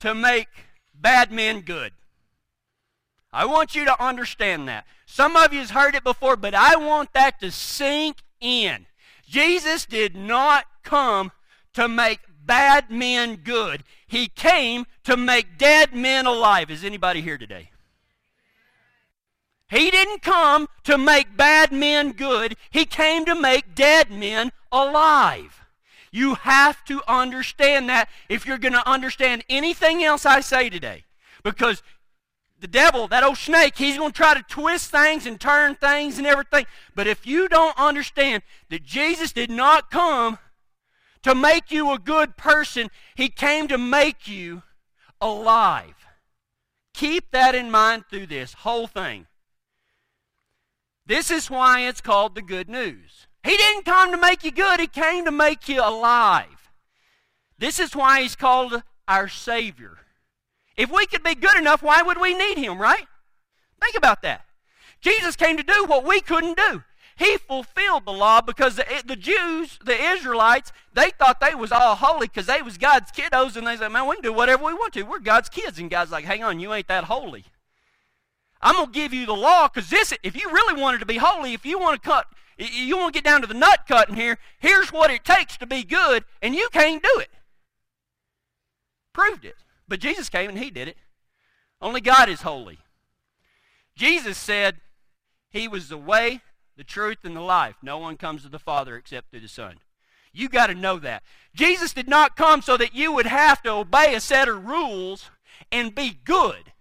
to 0.00 0.14
make 0.14 0.48
bad 0.94 1.32
men 1.32 1.60
good. 1.60 1.92
I 3.34 3.46
want 3.46 3.74
you 3.74 3.84
to 3.84 4.02
understand 4.02 4.68
that. 4.68 4.86
Some 5.06 5.34
of 5.34 5.52
you 5.52 5.58
have 5.58 5.70
heard 5.70 5.94
it 5.96 6.04
before, 6.04 6.36
but 6.36 6.54
I 6.54 6.76
want 6.76 7.12
that 7.14 7.40
to 7.40 7.50
sink 7.50 8.18
in. 8.40 8.86
Jesus 9.28 9.84
did 9.84 10.14
not 10.14 10.66
come 10.84 11.32
to 11.72 11.88
make 11.88 12.20
bad 12.46 12.90
men 12.90 13.36
good. 13.36 13.82
He 14.06 14.28
came 14.28 14.86
to 15.02 15.16
make 15.16 15.58
dead 15.58 15.94
men 15.94 16.26
alive. 16.26 16.70
Is 16.70 16.84
anybody 16.84 17.22
here 17.22 17.36
today? 17.36 17.70
He 19.68 19.90
didn't 19.90 20.22
come 20.22 20.68
to 20.84 20.96
make 20.96 21.36
bad 21.36 21.72
men 21.72 22.12
good. 22.12 22.56
He 22.70 22.84
came 22.84 23.24
to 23.24 23.34
make 23.34 23.74
dead 23.74 24.12
men 24.12 24.52
alive. 24.70 25.60
You 26.12 26.34
have 26.36 26.84
to 26.84 27.02
understand 27.08 27.88
that 27.88 28.08
if 28.28 28.46
you're 28.46 28.58
going 28.58 28.74
to 28.74 28.88
understand 28.88 29.42
anything 29.48 30.04
else 30.04 30.24
I 30.24 30.38
say 30.40 30.70
today. 30.70 31.04
Because 31.42 31.82
the 32.64 32.68
devil, 32.68 33.06
that 33.08 33.22
old 33.22 33.36
snake, 33.36 33.76
he's 33.76 33.98
going 33.98 34.10
to 34.10 34.16
try 34.16 34.32
to 34.32 34.42
twist 34.48 34.90
things 34.90 35.26
and 35.26 35.38
turn 35.38 35.74
things 35.74 36.16
and 36.16 36.26
everything. 36.26 36.64
But 36.94 37.06
if 37.06 37.26
you 37.26 37.46
don't 37.46 37.78
understand 37.78 38.42
that 38.70 38.82
Jesus 38.82 39.32
did 39.32 39.50
not 39.50 39.90
come 39.90 40.38
to 41.24 41.34
make 41.34 41.70
you 41.70 41.92
a 41.92 41.98
good 41.98 42.38
person, 42.38 42.88
he 43.16 43.28
came 43.28 43.68
to 43.68 43.76
make 43.76 44.26
you 44.26 44.62
alive. 45.20 46.06
Keep 46.94 47.32
that 47.32 47.54
in 47.54 47.70
mind 47.70 48.04
through 48.08 48.28
this 48.28 48.54
whole 48.54 48.86
thing. 48.86 49.26
This 51.04 51.30
is 51.30 51.50
why 51.50 51.80
it's 51.80 52.00
called 52.00 52.34
the 52.34 52.40
good 52.40 52.70
news. 52.70 53.26
He 53.42 53.58
didn't 53.58 53.84
come 53.84 54.10
to 54.10 54.16
make 54.16 54.42
you 54.42 54.50
good, 54.50 54.80
he 54.80 54.86
came 54.86 55.26
to 55.26 55.30
make 55.30 55.68
you 55.68 55.82
alive. 55.82 56.70
This 57.58 57.78
is 57.78 57.94
why 57.94 58.22
he's 58.22 58.36
called 58.36 58.82
our 59.06 59.28
Savior. 59.28 59.98
If 60.76 60.90
we 60.90 61.06
could 61.06 61.22
be 61.22 61.34
good 61.34 61.56
enough, 61.56 61.82
why 61.82 62.02
would 62.02 62.20
we 62.20 62.34
need 62.34 62.58
him, 62.58 62.80
right? 62.80 63.06
Think 63.80 63.96
about 63.96 64.22
that. 64.22 64.44
Jesus 65.00 65.36
came 65.36 65.56
to 65.56 65.62
do 65.62 65.84
what 65.84 66.04
we 66.04 66.20
couldn't 66.20 66.56
do. 66.56 66.82
He 67.16 67.36
fulfilled 67.36 68.06
the 68.06 68.12
law 68.12 68.40
because 68.40 68.76
the, 68.76 68.84
the 69.04 69.14
Jews, 69.14 69.78
the 69.84 69.94
Israelites, 69.94 70.72
they 70.92 71.10
thought 71.10 71.38
they 71.38 71.54
was 71.54 71.70
all 71.70 71.94
holy 71.94 72.26
because 72.26 72.46
they 72.46 72.60
was 72.60 72.76
God's 72.76 73.12
kiddos, 73.12 73.56
and 73.56 73.66
they 73.66 73.76
said, 73.76 73.88
man, 73.88 74.08
we 74.08 74.16
can 74.16 74.22
do 74.22 74.32
whatever 74.32 74.64
we 74.64 74.74
want 74.74 74.94
to. 74.94 75.02
We're 75.02 75.20
God's 75.20 75.48
kids. 75.48 75.78
And 75.78 75.88
God's 75.90 76.10
like, 76.10 76.24
hang 76.24 76.42
on, 76.42 76.58
you 76.58 76.72
ain't 76.72 76.88
that 76.88 77.04
holy. 77.04 77.44
I'm 78.60 78.74
going 78.74 78.86
to 78.86 78.92
give 78.92 79.12
you 79.12 79.26
the 79.26 79.34
law 79.34 79.68
because 79.68 79.90
this, 79.90 80.12
if 80.22 80.34
you 80.34 80.50
really 80.50 80.80
wanted 80.80 80.98
to 81.00 81.06
be 81.06 81.18
holy, 81.18 81.52
if 81.52 81.64
you 81.64 81.78
want 81.78 82.02
to 82.02 82.08
cut, 82.08 82.26
you 82.58 82.96
want 82.96 83.14
to 83.14 83.20
get 83.20 83.24
down 83.24 83.42
to 83.42 83.46
the 83.46 83.54
nut 83.54 83.80
cutting 83.86 84.16
here, 84.16 84.38
here's 84.58 84.90
what 84.90 85.10
it 85.10 85.24
takes 85.24 85.56
to 85.58 85.66
be 85.66 85.84
good, 85.84 86.24
and 86.40 86.54
you 86.54 86.68
can't 86.72 87.02
do 87.02 87.20
it. 87.20 87.30
proved 89.12 89.44
it. 89.44 89.56
But 89.86 90.00
Jesus 90.00 90.28
came 90.28 90.48
and 90.48 90.58
he 90.58 90.70
did 90.70 90.88
it. 90.88 90.96
Only 91.80 92.00
God 92.00 92.28
is 92.28 92.42
holy. 92.42 92.78
Jesus 93.96 94.38
said 94.38 94.76
he 95.50 95.68
was 95.68 95.88
the 95.88 95.98
way, 95.98 96.40
the 96.76 96.84
truth, 96.84 97.18
and 97.24 97.36
the 97.36 97.40
life. 97.40 97.76
No 97.82 97.98
one 97.98 98.16
comes 98.16 98.42
to 98.42 98.48
the 98.48 98.58
Father 98.58 98.96
except 98.96 99.30
through 99.30 99.40
the 99.40 99.48
Son. 99.48 99.76
You 100.32 100.48
got 100.48 100.66
to 100.66 100.74
know 100.74 100.98
that. 100.98 101.22
Jesus 101.54 101.92
did 101.92 102.08
not 102.08 102.36
come 102.36 102.60
so 102.60 102.76
that 102.76 102.94
you 102.94 103.12
would 103.12 103.26
have 103.26 103.62
to 103.62 103.70
obey 103.70 104.14
a 104.14 104.20
set 104.20 104.48
of 104.48 104.66
rules 104.66 105.30
and 105.70 105.94
be 105.94 106.18
good. 106.24 106.72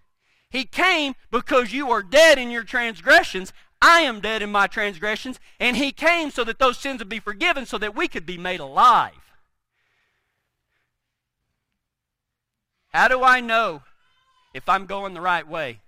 He 0.50 0.66
came 0.66 1.14
because 1.30 1.72
you 1.72 1.92
are 1.92 2.02
dead 2.02 2.40
in 2.40 2.50
your 2.50 2.64
transgressions. 2.64 3.54
I 3.82 4.02
am 4.02 4.22
dead 4.22 4.42
in 4.42 4.52
my 4.52 4.68
transgressions. 4.68 5.40
And 5.60 5.78
He 5.78 5.92
came 5.92 6.32
so 6.32 6.44
that 6.44 6.58
those 6.58 6.78
sins 6.78 7.00
would 7.00 7.10
be 7.10 7.20
forgiven 7.20 7.66
so 7.66 7.78
that 7.78 7.96
we 7.96 8.08
could 8.08 8.26
be 8.26 8.38
made 8.38 8.60
alive. 8.60 9.33
How 12.94 13.08
do 13.08 13.24
I 13.24 13.40
know 13.40 13.82
if 14.54 14.70
I'm 14.70 14.86
going 14.86 15.14
the 15.14 15.22
right 15.22 15.48
way? 15.48 15.80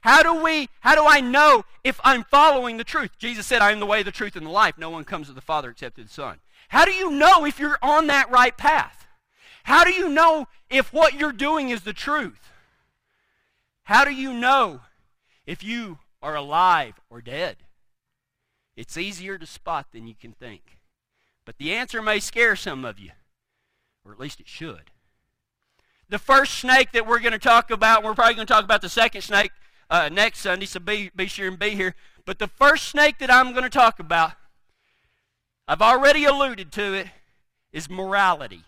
How 0.00 0.22
do 0.22 0.42
we 0.42 0.68
how 0.80 0.94
do 0.94 1.04
I 1.06 1.20
know 1.20 1.64
if 1.84 2.00
I'm 2.02 2.24
following 2.24 2.76
the 2.76 2.84
truth? 2.84 3.12
Jesus 3.18 3.46
said, 3.46 3.62
I 3.62 3.70
am 3.70 3.80
the 3.80 3.86
way, 3.86 4.02
the 4.02 4.10
truth, 4.10 4.34
and 4.34 4.46
the 4.46 4.50
life. 4.50 4.78
No 4.78 4.90
one 4.90 5.04
comes 5.04 5.28
to 5.28 5.32
the 5.32 5.40
Father 5.40 5.70
except 5.70 5.94
through 5.94 6.04
the 6.04 6.10
Son. 6.10 6.38
How 6.68 6.84
do 6.84 6.92
you 6.92 7.10
know 7.10 7.44
if 7.44 7.58
you're 7.58 7.78
on 7.82 8.06
that 8.08 8.30
right 8.30 8.56
path? 8.56 9.06
How 9.64 9.84
do 9.84 9.90
you 9.90 10.08
know 10.08 10.48
if 10.68 10.92
what 10.92 11.14
you're 11.14 11.32
doing 11.32 11.68
is 11.68 11.82
the 11.82 11.92
truth? 11.92 12.50
How 13.84 14.04
do 14.04 14.12
you 14.12 14.32
know 14.32 14.80
if 15.46 15.62
you 15.62 15.98
are 16.22 16.34
alive 16.34 17.00
or 17.10 17.20
dead? 17.20 17.58
It's 18.76 18.96
easier 18.96 19.36
to 19.36 19.46
spot 19.46 19.88
than 19.92 20.06
you 20.06 20.14
can 20.14 20.32
think. 20.32 20.78
But 21.44 21.58
the 21.58 21.74
answer 21.74 22.00
may 22.00 22.20
scare 22.20 22.56
some 22.56 22.84
of 22.84 22.98
you, 22.98 23.10
or 24.04 24.12
at 24.12 24.20
least 24.20 24.40
it 24.40 24.48
should. 24.48 24.90
The 26.10 26.18
first 26.18 26.54
snake 26.54 26.90
that 26.92 27.06
we're 27.06 27.20
going 27.20 27.32
to 27.32 27.38
talk 27.38 27.70
about, 27.70 28.02
we're 28.02 28.14
probably 28.14 28.34
going 28.34 28.46
to 28.46 28.52
talk 28.52 28.64
about 28.64 28.82
the 28.82 28.88
second 28.88 29.22
snake 29.22 29.52
uh, 29.88 30.08
next 30.12 30.40
Sunday, 30.40 30.66
so 30.66 30.80
be, 30.80 31.10
be 31.14 31.28
sure 31.28 31.46
and 31.46 31.58
be 31.58 31.70
here. 31.70 31.94
But 32.26 32.40
the 32.40 32.48
first 32.48 32.88
snake 32.88 33.18
that 33.18 33.30
I'm 33.30 33.52
going 33.52 33.62
to 33.62 33.70
talk 33.70 34.00
about, 34.00 34.32
I've 35.68 35.80
already 35.80 36.24
alluded 36.24 36.72
to 36.72 36.94
it, 36.94 37.06
is 37.72 37.88
morality. 37.88 38.64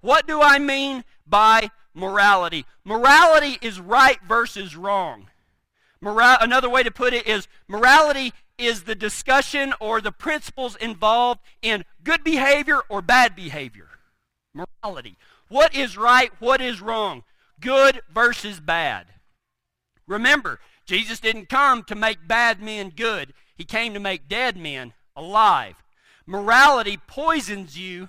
What 0.00 0.26
do 0.26 0.40
I 0.40 0.58
mean 0.58 1.04
by 1.26 1.70
morality? 1.92 2.64
Morality 2.84 3.58
is 3.60 3.78
right 3.78 4.18
versus 4.26 4.74
wrong. 4.74 5.28
Moral, 6.00 6.38
another 6.40 6.70
way 6.70 6.82
to 6.82 6.90
put 6.90 7.12
it 7.12 7.26
is 7.26 7.48
morality 7.68 8.32
is 8.56 8.84
the 8.84 8.94
discussion 8.94 9.74
or 9.78 10.00
the 10.00 10.10
principles 10.10 10.74
involved 10.76 11.40
in 11.60 11.84
good 12.02 12.24
behavior 12.24 12.80
or 12.88 13.02
bad 13.02 13.36
behavior. 13.36 13.88
Morality. 14.54 15.18
What 15.52 15.74
is 15.74 15.98
right? 15.98 16.32
What 16.38 16.62
is 16.62 16.80
wrong? 16.80 17.24
Good 17.60 18.00
versus 18.10 18.58
bad. 18.58 19.08
Remember, 20.06 20.60
Jesus 20.86 21.20
didn't 21.20 21.50
come 21.50 21.84
to 21.84 21.94
make 21.94 22.26
bad 22.26 22.62
men 22.62 22.88
good, 22.96 23.34
He 23.54 23.64
came 23.66 23.92
to 23.92 24.00
make 24.00 24.28
dead 24.28 24.56
men 24.56 24.94
alive. 25.14 25.74
Morality 26.24 26.98
poisons 27.06 27.78
you 27.78 28.08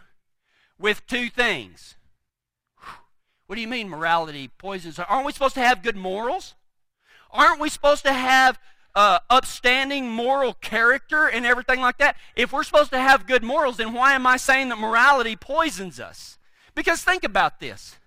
with 0.79 1.05
two 1.05 1.29
things. 1.29 1.97
What 3.47 3.57
do 3.57 3.61
you 3.61 3.67
mean 3.67 3.89
morality 3.89 4.49
poisons? 4.57 4.97
Aren't 4.97 5.25
we 5.25 5.33
supposed 5.33 5.55
to 5.55 5.61
have 5.61 5.83
good 5.83 5.97
morals? 5.97 6.55
Aren't 7.29 7.59
we 7.59 7.67
supposed 7.67 8.05
to 8.05 8.13
have 8.13 8.57
uh, 8.95 9.19
upstanding 9.29 10.09
moral 10.09 10.53
character 10.53 11.27
and 11.27 11.45
everything 11.45 11.81
like 11.81 11.97
that? 11.97 12.15
If 12.37 12.53
we're 12.53 12.63
supposed 12.63 12.91
to 12.91 12.99
have 12.99 13.27
good 13.27 13.43
morals, 13.43 13.75
then 13.75 13.91
why 13.91 14.13
am 14.13 14.25
I 14.25 14.37
saying 14.37 14.69
that 14.69 14.77
morality 14.77 15.35
poisons 15.35 15.99
us? 15.99 16.37
Because 16.75 17.03
think 17.03 17.23
about 17.23 17.59
this. 17.59 17.97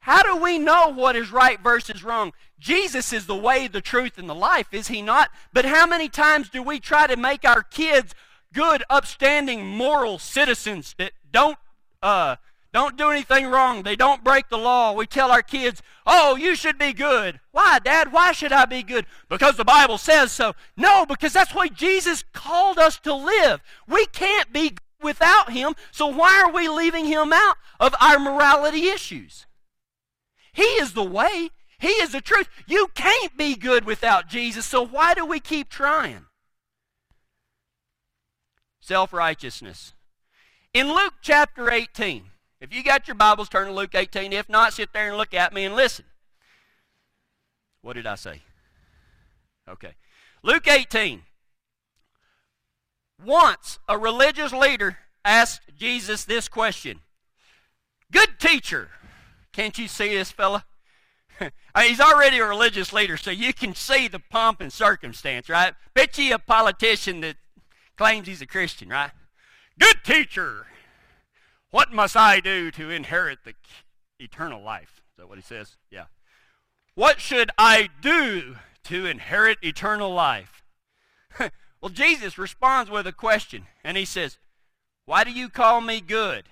How 0.00 0.22
do 0.22 0.40
we 0.40 0.58
know 0.58 0.92
what 0.92 1.16
is 1.16 1.32
right 1.32 1.60
versus 1.60 2.04
wrong? 2.04 2.32
Jesus 2.60 3.12
is 3.12 3.26
the 3.26 3.36
way, 3.36 3.66
the 3.66 3.80
truth, 3.80 4.18
and 4.18 4.28
the 4.28 4.34
life, 4.34 4.72
is 4.72 4.88
he 4.88 5.02
not? 5.02 5.30
But 5.52 5.64
how 5.64 5.86
many 5.86 6.08
times 6.08 6.48
do 6.48 6.62
we 6.62 6.78
try 6.78 7.06
to 7.06 7.16
make 7.16 7.44
our 7.44 7.62
kids 7.62 8.14
good, 8.52 8.84
upstanding, 8.88 9.66
moral 9.66 10.18
citizens 10.18 10.94
that 10.98 11.12
don't 11.30 11.58
uh, 12.02 12.36
don't 12.72 12.96
do 12.98 13.10
anything 13.10 13.46
wrong. 13.46 13.82
They 13.82 13.96
don't 13.96 14.22
break 14.22 14.48
the 14.48 14.58
law. 14.58 14.92
We 14.92 15.06
tell 15.06 15.30
our 15.30 15.42
kids, 15.42 15.82
oh, 16.06 16.36
you 16.36 16.54
should 16.54 16.78
be 16.78 16.92
good. 16.92 17.40
Why, 17.50 17.78
Dad? 17.78 18.12
Why 18.12 18.32
should 18.32 18.52
I 18.52 18.66
be 18.66 18.82
good? 18.82 19.06
Because 19.30 19.56
the 19.56 19.64
Bible 19.64 19.96
says 19.96 20.30
so. 20.30 20.54
No, 20.76 21.06
because 21.06 21.32
that's 21.32 21.54
way 21.54 21.70
Jesus 21.70 22.22
called 22.34 22.78
us 22.78 22.98
to 23.00 23.14
live. 23.14 23.62
We 23.88 24.04
can't 24.06 24.52
be 24.52 24.76
without 25.02 25.52
Him, 25.52 25.74
so 25.90 26.06
why 26.06 26.42
are 26.42 26.52
we 26.52 26.68
leaving 26.68 27.06
Him 27.06 27.32
out 27.32 27.56
of 27.78 27.94
our 28.00 28.18
morality 28.18 28.88
issues? 28.88 29.46
He 30.52 30.62
is 30.62 30.92
the 30.92 31.04
way. 31.04 31.50
He 31.78 31.88
is 31.88 32.12
the 32.12 32.20
truth. 32.20 32.48
You 32.66 32.88
can't 32.94 33.36
be 33.36 33.54
good 33.54 33.84
without 33.84 34.28
Jesus, 34.28 34.64
so 34.64 34.84
why 34.84 35.14
do 35.14 35.26
we 35.26 35.40
keep 35.40 35.68
trying? 35.68 36.26
Self 38.80 39.12
righteousness. 39.12 39.92
In 40.72 40.94
Luke 40.94 41.14
chapter 41.20 41.70
18, 41.70 42.30
if 42.60 42.72
you 42.72 42.82
got 42.82 43.06
your 43.08 43.14
Bibles, 43.14 43.48
turn 43.48 43.66
to 43.66 43.72
Luke 43.72 43.94
18. 43.94 44.32
If 44.32 44.48
not, 44.48 44.72
sit 44.72 44.92
there 44.92 45.08
and 45.08 45.16
look 45.16 45.34
at 45.34 45.52
me 45.52 45.64
and 45.64 45.76
listen. 45.76 46.06
What 47.82 47.94
did 47.94 48.06
I 48.06 48.14
say? 48.14 48.42
Okay. 49.68 49.94
Luke 50.42 50.66
18. 50.66 51.22
Once 53.24 53.78
a 53.88 53.98
religious 53.98 54.52
leader 54.52 54.98
asked 55.24 55.62
Jesus 55.76 56.24
this 56.24 56.48
question 56.48 57.00
Good 58.12 58.38
teacher, 58.38 58.90
can't 59.52 59.76
you 59.78 59.88
see 59.88 60.14
this 60.14 60.30
fella? 60.30 60.64
Uh, 61.74 61.82
he's 61.82 62.00
already 62.00 62.38
a 62.38 62.46
religious 62.46 62.90
leader, 62.94 63.18
so 63.18 63.30
you 63.30 63.52
can 63.52 63.74
see 63.74 64.08
the 64.08 64.18
pomp 64.18 64.62
and 64.62 64.72
circumstance, 64.72 65.50
right? 65.50 65.74
Bet 65.92 66.16
you 66.16 66.34
a 66.34 66.38
politician 66.38 67.20
that 67.20 67.36
claims 67.98 68.26
he's 68.26 68.40
a 68.40 68.46
Christian, 68.46 68.88
right? 68.88 69.10
Good 69.78 69.96
teacher, 70.02 70.66
what 71.70 71.92
must 71.92 72.16
I 72.16 72.40
do 72.40 72.70
to 72.70 72.88
inherit 72.88 73.40
the 73.44 73.52
eternal 74.18 74.62
life? 74.62 75.02
Is 75.10 75.18
that 75.18 75.28
what 75.28 75.36
he 75.36 75.42
says? 75.42 75.76
Yeah. 75.90 76.06
What 76.94 77.20
should 77.20 77.50
I 77.58 77.90
do 78.00 78.56
to 78.84 79.04
inherit 79.04 79.58
eternal 79.60 80.14
life? 80.14 80.62
well, 81.86 81.92
Jesus 81.92 82.36
responds 82.36 82.90
with 82.90 83.06
a 83.06 83.12
question, 83.12 83.68
and 83.84 83.96
he 83.96 84.04
says, 84.04 84.38
Why 85.04 85.22
do 85.22 85.30
you 85.30 85.48
call 85.48 85.80
me 85.80 86.00
good? 86.00 86.46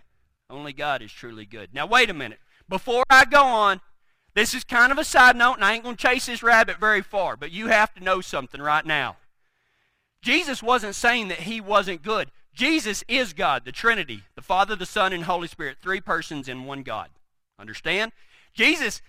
Only 0.48 0.72
God 0.72 1.02
is 1.02 1.10
truly 1.10 1.44
good. 1.44 1.70
Now, 1.74 1.86
wait 1.86 2.08
a 2.08 2.14
minute. 2.14 2.38
Before 2.68 3.02
I 3.10 3.24
go 3.24 3.42
on, 3.42 3.80
this 4.34 4.54
is 4.54 4.62
kind 4.62 4.92
of 4.92 4.98
a 4.98 5.02
side 5.02 5.34
note, 5.34 5.54
and 5.54 5.64
I 5.64 5.74
ain't 5.74 5.82
going 5.82 5.96
to 5.96 6.00
chase 6.00 6.26
this 6.26 6.44
rabbit 6.44 6.78
very 6.78 7.02
far, 7.02 7.36
but 7.36 7.50
you 7.50 7.66
have 7.66 7.92
to 7.94 8.04
know 8.04 8.20
something 8.20 8.62
right 8.62 8.86
now. 8.86 9.16
Jesus 10.22 10.62
wasn't 10.62 10.94
saying 10.94 11.26
that 11.26 11.40
he 11.40 11.60
wasn't 11.60 12.04
good. 12.04 12.30
Jesus 12.54 13.02
is 13.08 13.32
God, 13.32 13.64
the 13.64 13.72
Trinity, 13.72 14.22
the 14.36 14.40
Father, 14.40 14.76
the 14.76 14.86
Son, 14.86 15.12
and 15.12 15.24
Holy 15.24 15.48
Spirit, 15.48 15.78
three 15.82 16.00
persons 16.00 16.48
in 16.48 16.62
one 16.62 16.84
God. 16.84 17.08
Understand? 17.58 18.12
Jesus 18.52 19.02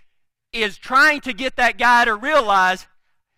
is 0.52 0.76
trying 0.76 1.22
to 1.22 1.34
get 1.34 1.56
that 1.58 1.78
guy 1.78 2.04
to 2.04 2.16
realize 2.16 2.88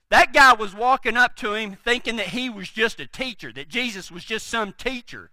that 0.09 0.33
guy 0.33 0.53
was 0.53 0.73
walking 0.73 1.17
up 1.17 1.35
to 1.37 1.53
him 1.53 1.77
thinking 1.83 2.15
that 2.15 2.27
he 2.27 2.49
was 2.49 2.69
just 2.69 2.99
a 2.99 3.07
teacher, 3.07 3.51
that 3.53 3.67
Jesus 3.67 4.09
was 4.09 4.23
just 4.23 4.47
some 4.47 4.73
teacher. 4.73 5.31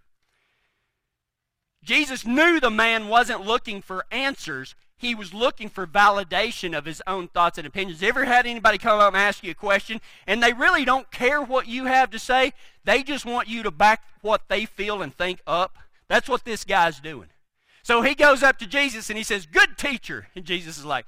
Jesus 1.83 2.25
knew 2.25 2.59
the 2.59 2.71
man 2.71 3.07
wasn't 3.07 3.45
looking 3.45 3.81
for 3.81 4.05
answers. 4.11 4.75
He 4.97 5.13
was 5.13 5.33
looking 5.33 5.69
for 5.69 5.85
validation 5.85 6.75
of 6.75 6.85
his 6.85 7.01
own 7.05 7.27
thoughts 7.27 7.57
and 7.57 7.67
opinions. 7.67 8.01
Ever 8.01 8.25
had 8.25 8.45
anybody 8.45 8.77
come 8.77 8.99
up 8.99 9.13
and 9.13 9.21
ask 9.21 9.43
you 9.43 9.51
a 9.51 9.55
question 9.55 10.01
and 10.25 10.41
they 10.41 10.51
really 10.51 10.83
don't 10.83 11.11
care 11.11 11.41
what 11.41 11.67
you 11.67 11.85
have 11.85 12.09
to 12.11 12.19
say? 12.19 12.53
They 12.83 13.03
just 13.03 13.25
want 13.25 13.47
you 13.47 13.63
to 13.63 13.71
back 13.71 14.03
what 14.21 14.43
they 14.49 14.65
feel 14.65 15.01
and 15.01 15.15
think 15.15 15.41
up. 15.45 15.77
That's 16.07 16.27
what 16.27 16.43
this 16.43 16.63
guy's 16.63 16.99
doing. 16.99 17.27
So 17.83 18.01
he 18.01 18.15
goes 18.15 18.41
up 18.41 18.57
to 18.59 18.67
Jesus 18.67 19.09
and 19.09 19.17
he 19.17 19.23
says, 19.23 19.45
Good 19.45 19.77
teacher. 19.77 20.27
And 20.35 20.43
Jesus 20.43 20.77
is 20.77 20.85
like, 20.85 21.05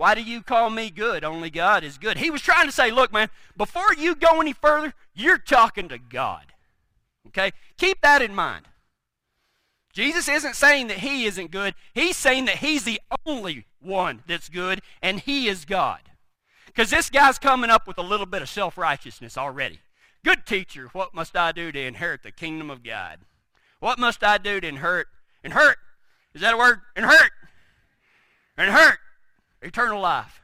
Why 0.00 0.14
do 0.14 0.22
you 0.22 0.40
call 0.40 0.70
me 0.70 0.88
good? 0.88 1.24
Only 1.24 1.50
God 1.50 1.84
is 1.84 1.98
good. 1.98 2.16
He 2.16 2.30
was 2.30 2.40
trying 2.40 2.64
to 2.64 2.72
say, 2.72 2.90
Look, 2.90 3.12
man, 3.12 3.28
before 3.54 3.92
you 3.98 4.14
go 4.14 4.40
any 4.40 4.54
further, 4.54 4.94
you're 5.14 5.36
talking 5.36 5.90
to 5.90 5.98
God. 5.98 6.54
Okay? 7.26 7.50
Keep 7.76 8.00
that 8.00 8.22
in 8.22 8.34
mind. 8.34 8.64
Jesus 9.92 10.26
isn't 10.26 10.56
saying 10.56 10.86
that 10.86 11.00
he 11.00 11.26
isn't 11.26 11.50
good. 11.50 11.74
He's 11.92 12.16
saying 12.16 12.46
that 12.46 12.56
he's 12.56 12.84
the 12.84 12.98
only 13.26 13.66
one 13.78 14.22
that's 14.26 14.48
good, 14.48 14.80
and 15.02 15.20
he 15.20 15.48
is 15.48 15.66
God. 15.66 16.00
Because 16.64 16.88
this 16.88 17.10
guy's 17.10 17.38
coming 17.38 17.68
up 17.68 17.86
with 17.86 17.98
a 17.98 18.02
little 18.02 18.24
bit 18.24 18.40
of 18.40 18.48
self 18.48 18.78
righteousness 18.78 19.36
already. 19.36 19.80
Good 20.24 20.46
teacher, 20.46 20.88
what 20.94 21.12
must 21.12 21.36
I 21.36 21.52
do 21.52 21.70
to 21.72 21.78
inherit 21.78 22.22
the 22.22 22.32
kingdom 22.32 22.70
of 22.70 22.82
God? 22.82 23.18
What 23.80 23.98
must 23.98 24.24
I 24.24 24.38
do 24.38 24.62
to 24.62 24.66
inherit? 24.66 25.08
Inherit. 25.44 25.76
Is 26.32 26.40
that 26.40 26.54
a 26.54 26.56
word? 26.56 26.80
Inherit. 26.96 27.32
Inherit 28.56 28.96
eternal 29.62 30.00
life. 30.00 30.40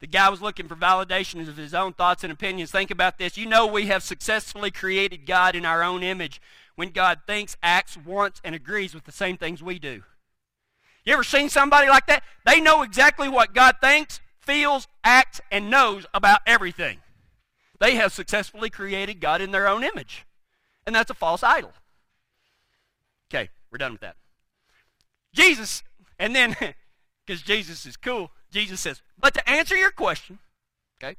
The 0.00 0.06
guy 0.06 0.30
was 0.30 0.40
looking 0.40 0.66
for 0.66 0.76
validation 0.76 1.46
of 1.46 1.56
his 1.58 1.74
own 1.74 1.92
thoughts 1.92 2.24
and 2.24 2.32
opinions. 2.32 2.70
Think 2.70 2.90
about 2.90 3.18
this. 3.18 3.36
You 3.36 3.44
know 3.44 3.66
we 3.66 3.86
have 3.86 4.02
successfully 4.02 4.70
created 4.70 5.26
God 5.26 5.54
in 5.54 5.66
our 5.66 5.82
own 5.82 6.02
image 6.02 6.40
when 6.74 6.88
God 6.88 7.20
thinks, 7.26 7.58
acts, 7.62 7.98
wants, 7.98 8.40
and 8.42 8.54
agrees 8.54 8.94
with 8.94 9.04
the 9.04 9.12
same 9.12 9.36
things 9.36 9.62
we 9.62 9.78
do. 9.78 10.02
You 11.04 11.12
ever 11.12 11.24
seen 11.24 11.50
somebody 11.50 11.88
like 11.88 12.06
that? 12.06 12.22
They 12.46 12.60
know 12.60 12.82
exactly 12.82 13.28
what 13.28 13.54
God 13.54 13.76
thinks, 13.82 14.20
feels, 14.38 14.88
acts, 15.04 15.40
and 15.50 15.68
knows 15.68 16.06
about 16.14 16.40
everything. 16.46 16.98
They 17.78 17.96
have 17.96 18.12
successfully 18.12 18.70
created 18.70 19.20
God 19.20 19.42
in 19.42 19.50
their 19.50 19.68
own 19.68 19.84
image. 19.84 20.24
And 20.86 20.94
that's 20.94 21.10
a 21.10 21.14
false 21.14 21.42
idol. 21.42 21.72
Okay, 23.32 23.50
we're 23.70 23.78
done 23.78 23.92
with 23.92 24.00
that. 24.00 24.16
Jesus, 25.34 25.82
and 26.18 26.34
then, 26.34 26.56
because 27.26 27.42
Jesus 27.42 27.86
is 27.86 27.96
cool, 27.96 28.30
Jesus 28.50 28.80
says, 28.80 29.02
but 29.18 29.34
to 29.34 29.50
answer 29.50 29.76
your 29.76 29.90
question, 29.90 30.38
okay, 31.02 31.16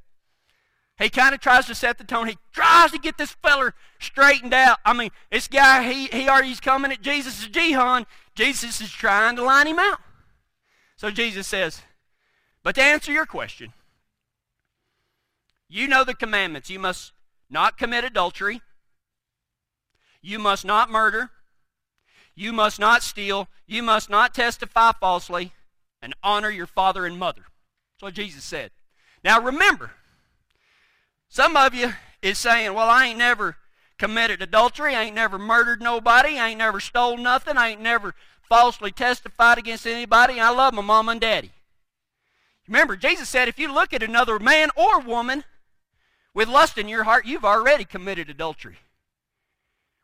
he 1.00 1.10
kind 1.10 1.34
of 1.34 1.42
tries 1.42 1.66
to 1.68 1.76
set 1.76 1.98
the 1.98 2.04
tone. 2.04 2.28
He 2.28 2.38
tries 2.52 2.92
to 2.92 3.00
get 3.00 3.18
this 3.18 3.32
feller 3.32 3.74
straightened 4.00 4.54
out. 4.54 4.80
I 4.86 4.94
mean, 4.94 5.10
this 5.32 5.48
guy, 5.48 5.92
he, 5.92 6.06
he 6.08 6.30
already's 6.30 6.60
coming 6.60 6.92
at 6.92 7.02
Jesus' 7.02 7.48
jihad. 7.48 8.06
Jesus 8.36 8.82
is 8.82 8.92
trying 8.92 9.36
to 9.38 9.44
line 9.44 9.68
him 9.68 9.80
out. 9.80 10.00
So 10.98 11.10
Jesus 11.10 11.48
says, 11.48 11.82
but 12.64 12.76
to 12.76 12.84
answer 12.84 13.12
your 13.12 13.26
question, 13.26 13.74
you 15.68 15.88
know 15.88 16.04
the 16.04 16.14
commandments. 16.14 16.70
You 16.70 16.80
must 16.80 17.14
not 17.50 17.78
commit 17.78 18.04
adultery. 18.04 18.62
You 20.22 20.38
must 20.38 20.66
not 20.66 20.92
murder. 20.92 21.32
You 22.36 22.54
must 22.54 22.80
not 22.80 23.04
steal. 23.04 23.48
You 23.68 23.84
must 23.84 24.10
not 24.10 24.34
testify 24.34 24.92
falsely. 25.00 25.52
And 26.02 26.16
honor 26.24 26.50
your 26.50 26.68
father 26.68 27.06
and 27.06 27.20
mother. 27.20 27.44
That's 27.44 28.04
what 28.04 28.14
Jesus 28.16 28.44
said. 28.44 28.72
Now 29.24 29.40
remember, 29.40 29.92
some 31.30 31.56
of 31.56 31.76
you 31.76 31.94
is 32.22 32.38
saying, 32.38 32.74
well, 32.74 32.90
I 32.90 33.08
ain't 33.08 33.20
never 33.20 33.58
committed 34.00 34.42
adultery. 34.42 34.96
I 34.96 35.04
ain't 35.04 35.16
never 35.16 35.38
murdered 35.38 35.82
nobody. 35.82 36.40
I 36.40 36.50
ain't 36.50 36.58
never 36.58 36.80
stole 36.80 37.18
nothing. 37.18 37.58
I 37.58 37.70
ain't 37.70 37.82
never 37.82 38.16
falsely 38.50 38.92
testified 38.92 39.58
against 39.58 39.86
anybody. 39.86 40.40
I 40.40 40.50
love 40.50 40.74
my 40.74 40.82
mom 40.82 41.08
and 41.08 41.22
daddy. 41.22 41.52
Remember, 42.68 42.96
Jesus 42.96 43.30
said 43.30 43.48
if 43.48 43.60
you 43.60 43.72
look 43.72 43.94
at 43.94 44.04
another 44.04 44.40
man 44.40 44.70
or 44.76 45.00
woman 45.00 45.44
with 46.34 46.50
lust 46.50 46.78
in 46.78 46.88
your 46.88 47.04
heart, 47.04 47.26
you've 47.26 47.46
already 47.46 47.86
committed 47.86 48.30
adultery. 48.30 48.78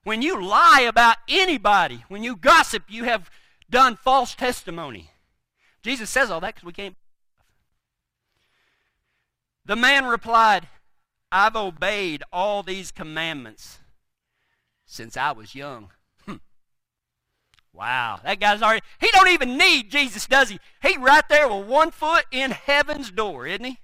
When 0.03 0.21
you 0.21 0.41
lie 0.41 0.85
about 0.87 1.17
anybody, 1.27 2.05
when 2.07 2.23
you 2.23 2.35
gossip, 2.35 2.83
you 2.87 3.03
have 3.03 3.29
done 3.69 3.95
false 3.95 4.35
testimony. 4.35 5.11
Jesus 5.83 6.09
says 6.09 6.31
all 6.31 6.39
that 6.41 6.55
because 6.55 6.65
we 6.65 6.73
can't. 6.73 6.95
The 9.65 9.75
man 9.75 10.05
replied, 10.05 10.69
I've 11.31 11.55
obeyed 11.55 12.23
all 12.31 12.63
these 12.63 12.91
commandments 12.91 13.79
since 14.85 15.17
I 15.17 15.33
was 15.33 15.55
young. 15.55 15.91
Hmm. 16.25 16.37
Wow, 17.73 18.21
that 18.23 18.39
guy's 18.39 18.61
already, 18.61 18.85
he 18.99 19.09
don't 19.11 19.27
even 19.27 19.57
need 19.57 19.91
Jesus, 19.91 20.25
does 20.25 20.49
he? 20.49 20.59
He 20.81 20.97
right 20.97 21.27
there 21.27 21.49
with 21.49 21.67
one 21.67 21.91
foot 21.91 22.25
in 22.31 22.51
heaven's 22.51 23.11
door, 23.11 23.45
isn't 23.45 23.65
he? 23.65 23.79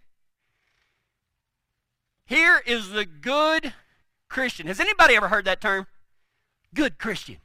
Here 2.25 2.62
is 2.65 2.91
the 2.91 3.05
good 3.05 3.74
Christian. 4.29 4.67
Has 4.67 4.79
anybody 4.79 5.15
ever 5.15 5.27
heard 5.27 5.46
that 5.46 5.60
term? 5.60 5.88
Good 6.74 6.98
Christian. 6.98 7.38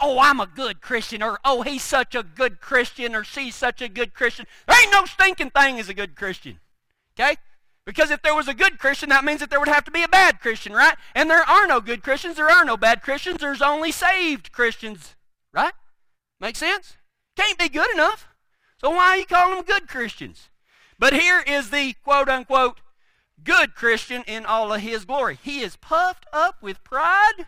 Oh, 0.00 0.18
I'm 0.18 0.40
a 0.40 0.46
good 0.46 0.80
Christian, 0.80 1.22
or 1.22 1.38
oh, 1.44 1.62
he's 1.62 1.82
such 1.82 2.14
a 2.14 2.22
good 2.22 2.60
Christian, 2.60 3.14
or 3.14 3.24
she's 3.24 3.54
such 3.54 3.82
a 3.82 3.88
good 3.88 4.14
Christian. 4.14 4.46
There 4.66 4.80
ain't 4.80 4.92
no 4.92 5.04
stinking 5.04 5.50
thing 5.50 5.78
as 5.78 5.88
a 5.88 5.94
good 5.94 6.16
Christian. 6.16 6.60
Okay? 7.18 7.36
Because 7.84 8.10
if 8.10 8.22
there 8.22 8.34
was 8.34 8.48
a 8.48 8.54
good 8.54 8.78
Christian, 8.78 9.08
that 9.08 9.24
means 9.24 9.40
that 9.40 9.50
there 9.50 9.58
would 9.58 9.68
have 9.68 9.84
to 9.84 9.90
be 9.90 10.02
a 10.02 10.08
bad 10.08 10.40
Christian, 10.40 10.72
right? 10.72 10.96
And 11.14 11.28
there 11.28 11.42
are 11.42 11.66
no 11.66 11.80
good 11.80 12.02
Christians, 12.02 12.36
there 12.36 12.50
are 12.50 12.64
no 12.64 12.76
bad 12.76 13.02
Christians, 13.02 13.40
there's 13.40 13.62
only 13.62 13.90
saved 13.90 14.52
Christians, 14.52 15.16
right? 15.52 15.72
Make 16.38 16.56
sense? 16.56 16.96
Can't 17.36 17.58
be 17.58 17.68
good 17.68 17.90
enough. 17.92 18.28
So 18.80 18.90
why 18.90 19.10
are 19.10 19.16
you 19.16 19.26
calling 19.26 19.56
them 19.56 19.64
good 19.64 19.88
Christians? 19.88 20.48
But 20.98 21.14
here 21.14 21.42
is 21.46 21.70
the 21.70 21.94
quote 22.04 22.28
unquote 22.28 22.80
good 23.42 23.74
Christian 23.74 24.22
in 24.26 24.46
all 24.46 24.72
of 24.72 24.82
his 24.82 25.04
glory. 25.04 25.38
He 25.42 25.60
is 25.60 25.76
puffed 25.76 26.26
up 26.32 26.62
with 26.62 26.84
pride 26.84 27.46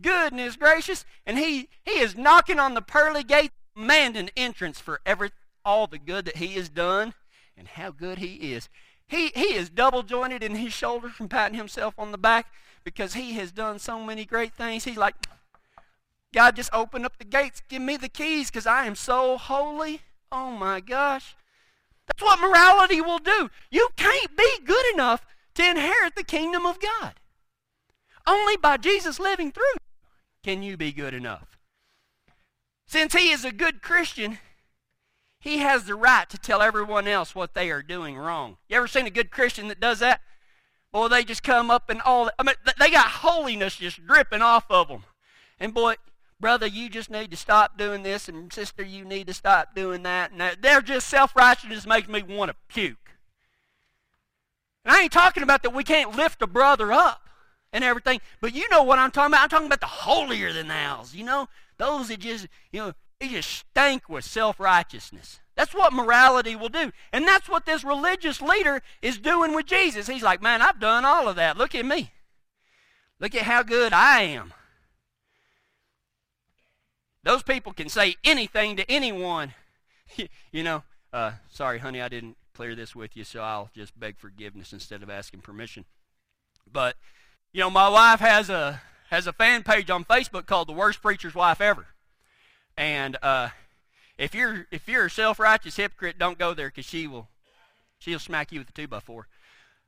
goodness 0.00 0.56
gracious. 0.56 1.04
And 1.26 1.38
he, 1.38 1.68
he 1.84 1.98
is 1.98 2.16
knocking 2.16 2.58
on 2.58 2.74
the 2.74 2.82
pearly 2.82 3.22
gate, 3.22 3.52
demanding 3.76 4.30
entrance 4.36 4.78
for 4.78 5.00
every, 5.04 5.30
all 5.64 5.86
the 5.86 5.98
good 5.98 6.24
that 6.26 6.36
he 6.36 6.48
has 6.54 6.68
done 6.68 7.14
and 7.56 7.68
how 7.68 7.90
good 7.90 8.18
he 8.18 8.52
is. 8.52 8.68
He, 9.06 9.28
he 9.34 9.54
is 9.54 9.68
double 9.68 10.02
jointed 10.02 10.42
in 10.42 10.56
his 10.56 10.72
shoulders 10.72 11.12
from 11.12 11.28
patting 11.28 11.56
himself 11.56 11.94
on 11.98 12.12
the 12.12 12.18
back 12.18 12.46
because 12.84 13.14
he 13.14 13.34
has 13.34 13.52
done 13.52 13.78
so 13.78 14.02
many 14.02 14.24
great 14.24 14.54
things. 14.54 14.84
He's 14.84 14.96
like, 14.96 15.14
God, 16.32 16.56
just 16.56 16.72
open 16.72 17.04
up 17.04 17.18
the 17.18 17.24
gates, 17.24 17.62
give 17.68 17.82
me 17.82 17.96
the 17.96 18.08
keys 18.08 18.50
because 18.50 18.66
I 18.66 18.86
am 18.86 18.94
so 18.94 19.36
holy. 19.36 20.00
Oh 20.30 20.50
my 20.50 20.80
gosh. 20.80 21.36
That's 22.06 22.22
what 22.22 22.40
morality 22.40 23.00
will 23.00 23.18
do. 23.18 23.50
You 23.70 23.88
can't 23.96 24.36
be 24.36 24.58
good 24.64 24.94
enough 24.94 25.26
to 25.54 25.68
inherit 25.68 26.14
the 26.16 26.24
kingdom 26.24 26.64
of 26.64 26.80
God. 26.80 27.14
Only 28.26 28.56
by 28.56 28.76
Jesus 28.76 29.20
living 29.20 29.52
through 29.52 29.62
can 30.42 30.62
you 30.62 30.76
be 30.76 30.92
good 30.92 31.14
enough. 31.14 31.58
Since 32.86 33.14
he 33.14 33.30
is 33.30 33.44
a 33.44 33.52
good 33.52 33.80
Christian, 33.80 34.38
he 35.38 35.58
has 35.58 35.84
the 35.84 35.94
right 35.94 36.28
to 36.30 36.38
tell 36.38 36.62
everyone 36.62 37.08
else 37.08 37.34
what 37.34 37.54
they 37.54 37.70
are 37.70 37.82
doing 37.82 38.16
wrong. 38.16 38.58
You 38.68 38.76
ever 38.76 38.86
seen 38.86 39.06
a 39.06 39.10
good 39.10 39.30
Christian 39.30 39.68
that 39.68 39.80
does 39.80 40.00
that? 40.00 40.20
Boy, 40.92 41.08
they 41.08 41.24
just 41.24 41.42
come 41.42 41.70
up 41.70 41.88
and 41.88 42.02
all. 42.02 42.30
I 42.38 42.42
mean, 42.42 42.54
they 42.78 42.90
got 42.90 43.06
holiness 43.06 43.76
just 43.76 44.06
dripping 44.06 44.42
off 44.42 44.66
of 44.68 44.88
them. 44.88 45.04
And 45.58 45.72
boy, 45.72 45.94
brother, 46.38 46.66
you 46.66 46.90
just 46.90 47.08
need 47.08 47.30
to 47.30 47.36
stop 47.36 47.78
doing 47.78 48.02
this, 48.02 48.28
and 48.28 48.52
sister, 48.52 48.82
you 48.82 49.04
need 49.04 49.26
to 49.28 49.34
stop 49.34 49.74
doing 49.74 50.02
that. 50.02 50.32
And 50.32 50.58
they're 50.60 50.82
just 50.82 51.08
self 51.08 51.34
righteousness 51.34 51.86
makes 51.86 52.08
me 52.08 52.22
want 52.22 52.50
to 52.50 52.56
puke. 52.68 52.98
And 54.84 54.94
I 54.94 55.02
ain't 55.02 55.12
talking 55.12 55.42
about 55.42 55.62
that 55.62 55.74
we 55.74 55.84
can't 55.84 56.14
lift 56.14 56.42
a 56.42 56.46
brother 56.46 56.92
up 56.92 57.21
and 57.72 57.82
everything. 57.82 58.20
But 58.40 58.54
you 58.54 58.68
know 58.68 58.82
what 58.82 58.98
I'm 58.98 59.10
talking 59.10 59.32
about. 59.32 59.44
I'm 59.44 59.48
talking 59.48 59.66
about 59.66 59.80
the 59.80 59.86
holier 59.86 60.52
than 60.52 60.68
thou's, 60.68 61.14
you 61.14 61.24
know? 61.24 61.48
Those 61.78 62.08
that 62.08 62.20
just, 62.20 62.46
you 62.70 62.80
know, 62.80 62.92
they 63.18 63.28
just 63.28 63.50
stank 63.50 64.08
with 64.08 64.24
self 64.24 64.60
righteousness. 64.60 65.40
That's 65.56 65.74
what 65.74 65.92
morality 65.92 66.56
will 66.56 66.68
do. 66.68 66.92
And 67.12 67.26
that's 67.26 67.48
what 67.48 67.66
this 67.66 67.84
religious 67.84 68.40
leader 68.40 68.82
is 69.00 69.18
doing 69.18 69.54
with 69.54 69.66
Jesus. 69.66 70.06
He's 70.06 70.22
like, 70.22 70.42
man, 70.42 70.62
I've 70.62 70.80
done 70.80 71.04
all 71.04 71.28
of 71.28 71.36
that. 71.36 71.56
Look 71.56 71.74
at 71.74 71.84
me. 71.84 72.12
Look 73.20 73.34
at 73.34 73.42
how 73.42 73.62
good 73.62 73.92
I 73.92 74.22
am. 74.22 74.52
Those 77.22 77.42
people 77.42 77.72
can 77.72 77.88
say 77.88 78.16
anything 78.24 78.76
to 78.76 78.90
anyone. 78.90 79.54
you 80.52 80.62
know, 80.64 80.82
uh, 81.12 81.32
sorry, 81.50 81.78
honey, 81.78 82.00
I 82.00 82.08
didn't 82.08 82.36
clear 82.54 82.74
this 82.74 82.96
with 82.96 83.16
you, 83.16 83.24
so 83.24 83.42
I'll 83.42 83.70
just 83.74 83.98
beg 83.98 84.18
forgiveness 84.18 84.72
instead 84.72 85.02
of 85.02 85.10
asking 85.10 85.40
permission. 85.40 85.84
But 86.70 86.96
you 87.52 87.60
know, 87.60 87.70
my 87.70 87.88
wife 87.88 88.20
has 88.20 88.48
a 88.48 88.80
has 89.10 89.26
a 89.26 89.32
fan 89.32 89.62
page 89.62 89.90
on 89.90 90.04
Facebook 90.04 90.46
called 90.46 90.68
"The 90.68 90.72
Worst 90.72 91.02
Preacher's 91.02 91.34
Wife 91.34 91.60
Ever," 91.60 91.86
and 92.76 93.16
uh, 93.22 93.50
if 94.16 94.34
you're 94.34 94.66
if 94.70 94.88
you're 94.88 95.06
a 95.06 95.10
self-righteous 95.10 95.76
hypocrite, 95.76 96.18
don't 96.18 96.38
go 96.38 96.54
there 96.54 96.68
because 96.68 96.86
she 96.86 97.06
will 97.06 97.28
she'll 97.98 98.18
smack 98.18 98.52
you 98.52 98.60
with 98.60 98.70
a 98.70 98.72
two 98.72 98.88
by 98.88 99.00
four. 99.00 99.26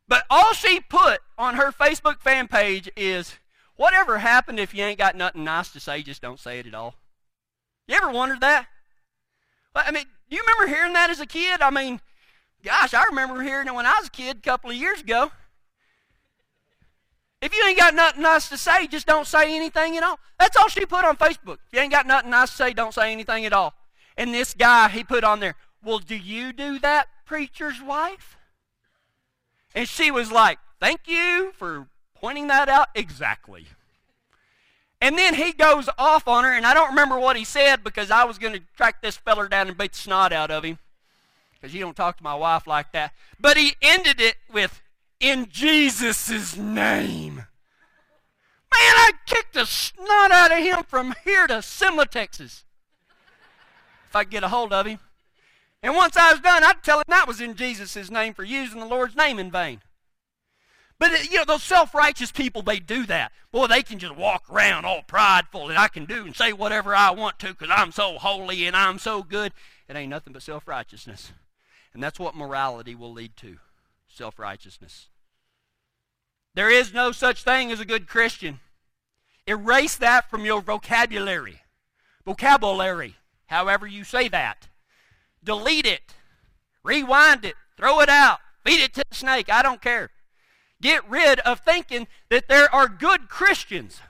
But 0.07 0.25
all 0.29 0.53
she 0.53 0.81
put 0.81 1.21
on 1.39 1.55
her 1.55 1.73
Facebook 1.73 2.21
fan 2.21 2.49
page 2.49 2.91
is, 2.97 3.37
"Whatever 3.77 4.19
happened 4.19 4.61
if 4.61 4.75
you 4.75 4.85
ain't 4.85 4.99
got 4.99 5.17
nothing 5.17 5.45
nice 5.45 5.71
to 5.71 5.81
say, 5.81 6.03
just 6.03 6.21
don't 6.21 6.41
say 6.41 6.59
it 6.59 6.67
at 6.67 6.75
all." 6.75 6.95
You 7.89 7.97
ever 7.97 8.11
wondered 8.11 8.41
that? 8.41 8.67
I 9.75 9.91
mean, 9.91 10.05
do 10.29 10.37
you 10.37 10.43
remember 10.43 10.75
hearing 10.75 10.93
that 10.93 11.11
as 11.11 11.21
a 11.21 11.27
kid? 11.27 11.61
I 11.61 11.71
mean, 11.71 12.01
gosh, 12.63 12.95
I 12.95 13.05
remember 13.05 13.43
hearing 13.43 13.67
it 13.67 13.75
when 13.75 13.87
I 13.87 13.97
was 13.99 14.09
a 14.09 14.11
kid 14.11 14.39
a 14.39 14.41
couple 14.41 14.71
of 14.71 14.77
years 14.77 15.01
ago. 15.01 15.33
If 17.45 17.55
you 17.55 17.63
ain't 17.67 17.79
got 17.79 17.95
nothing 17.95 18.23
nice 18.23 18.49
to 18.49 18.57
say, 18.57 18.87
just 18.87 19.07
don't 19.07 19.27
say 19.27 19.55
anything 19.55 19.99
at 19.99 20.03
all. 20.03 20.19
That's 20.41 20.57
all 20.57 20.69
she 20.69 20.87
put 20.87 21.05
on 21.05 21.19
Facebook. 21.19 21.59
If 21.67 21.75
you 21.75 21.81
ain't 21.81 21.93
got 21.93 22.07
nothing 22.07 22.31
nice 22.31 22.49
to 22.49 22.57
say, 22.57 22.73
don't 22.73 22.95
say 22.95 23.13
anything 23.13 23.45
at 23.45 23.53
all. 23.53 23.75
And 24.17 24.33
this 24.33 24.55
guy, 24.55 24.89
he 24.89 25.05
put 25.05 25.25
on 25.25 25.41
there, 25.41 25.55
Well, 25.85 25.99
do 25.99 26.17
you 26.17 26.55
do 26.55 26.79
that, 26.79 27.09
preacher's 27.27 27.83
wife? 27.83 28.39
And 29.75 29.87
she 29.87 30.11
was 30.11 30.33
like, 30.33 30.59
Thank 30.81 31.01
you 31.07 31.53
for 31.55 31.87
pointing 32.15 32.47
that 32.47 32.71
out 32.71 32.89
exactly. 32.95 33.67
And 35.03 35.19
then 35.19 35.35
he 35.35 35.53
goes 35.53 35.91
off 35.99 36.27
on 36.27 36.45
her, 36.45 36.51
and 36.51 36.65
I 36.65 36.73
don't 36.73 36.89
remember 36.89 37.19
what 37.19 37.37
he 37.37 37.45
said 37.45 37.85
because 37.85 38.11
I 38.11 38.25
was 38.25 38.39
going 38.39 38.55
to 38.55 38.63
track 38.75 39.03
this 39.03 39.19
feller 39.19 39.49
down 39.49 39.69
and 39.69 39.77
beat 39.77 39.93
the 39.93 39.99
snot 39.99 40.33
out 40.33 40.51
of 40.51 40.65
him 40.65 40.79
because 41.53 41.75
you 41.75 41.81
don't 41.81 41.95
talk 41.95 42.17
to 42.17 42.23
my 42.23 42.35
wife 42.35 42.67
like 42.67 42.93
that. 42.93 43.13
But 43.39 43.59
he 43.59 43.75
ended 43.83 44.19
it 44.19 44.37
with, 44.51 44.81
in 45.25 45.49
Jesus' 45.51 46.55
name. 46.55 47.37
Man, 47.37 47.47
I 48.71 49.13
kicked 49.25 49.55
the 49.55 49.65
snot 49.65 50.31
out 50.31 50.53
of 50.53 50.59
him 50.59 50.83
from 50.87 51.15
here 51.25 51.47
to 51.47 51.63
Simla, 51.63 52.05
Texas. 52.05 52.65
If 54.11 54.15
I 54.15 54.25
could 54.25 54.33
get 54.33 54.45
a 54.45 54.49
hold 54.49 54.75
of 54.75 54.85
him. 54.85 54.99
And 55.83 55.97
once 55.97 56.19
I 56.19 56.33
was 56.33 56.41
done, 56.41 56.63
I'd 56.63 56.83
tell 56.83 56.99
him 56.99 57.05
that 57.09 57.27
was 57.27 57.41
in 57.41 57.55
Jesus' 57.55 58.11
name 58.11 58.35
for 58.35 58.45
using 58.45 58.81
the 58.81 58.87
Lord's 58.87 59.17
name 59.17 59.39
in 59.39 59.51
vain. 59.51 59.81
But, 60.99 61.13
uh, 61.13 61.17
you 61.31 61.39
know, 61.39 61.45
those 61.47 61.63
self 61.63 61.95
righteous 61.95 62.31
people, 62.31 62.61
they 62.61 62.79
do 62.79 63.07
that. 63.07 63.33
Boy, 63.51 63.67
they 63.67 63.83
can 63.83 63.99
just 63.99 64.17
walk 64.17 64.45
around 64.51 64.85
all 64.85 65.03
prideful 65.07 65.71
and 65.71 65.79
I 65.79 65.89
can 65.89 66.05
do 66.05 66.27
and 66.27 66.37
say 66.37 66.53
whatever 66.53 66.95
I 66.95 67.13
want 67.13 67.39
to 67.39 67.49
because 67.49 67.71
I'm 67.71 67.93
so 67.93 68.19
holy 68.19 68.67
and 68.67 68.77
I'm 68.77 68.99
so 68.99 69.23
good. 69.23 69.53
It 69.89 69.97
ain't 69.97 70.11
nothing 70.11 70.35
but 70.35 70.43
self 70.43 70.69
righteousness. 70.69 71.33
And 71.95 72.03
that's 72.03 72.21
what 72.21 72.35
morality 72.35 72.95
will 72.95 73.13
lead 73.13 73.37
to 73.39 73.57
self 74.07 74.39
righteousness. 74.39 75.09
There 76.55 76.71
is 76.71 76.95
no 76.95 77.13
such 77.13 77.43
thing 77.43 77.73
as 77.73 77.81
a 77.81 77.85
good 77.85 78.07
Christian. 78.07 78.61
Erase 79.47 79.97
that 79.97 80.31
from 80.31 80.45
your 80.45 80.63
vocabulary. 80.63 81.61
Vocabulary, 82.25 83.17
however 83.47 83.87
you 83.87 84.05
say 84.05 84.29
that. 84.29 84.69
Delete 85.43 85.87
it. 85.87 86.15
Rewind 86.83 87.45
it. 87.45 87.55
Throw 87.77 88.01
it 88.01 88.09
out. 88.09 88.39
Feed 88.65 88.83
it 88.83 88.95
to 88.95 89.05
the 89.09 89.15
snake. 89.15 89.51
I 89.51 89.63
don't 89.63 89.83
care. 89.83 90.11
Get 90.81 91.09
rid 91.09 91.41
of 91.41 91.61
thinking 91.61 92.07
that 92.31 92.49
there 92.49 92.73
are 92.75 92.89
good 92.89 93.29
Christians. 93.29 94.01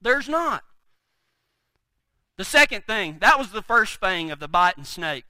There's 0.00 0.28
not. 0.28 0.64
The 2.36 2.44
second 2.44 2.84
thing, 2.84 3.18
that 3.20 3.38
was 3.38 3.50
the 3.50 3.62
first 3.62 4.00
thing 4.00 4.30
of 4.30 4.40
the 4.40 4.48
biting 4.48 4.84
snake 4.84 5.24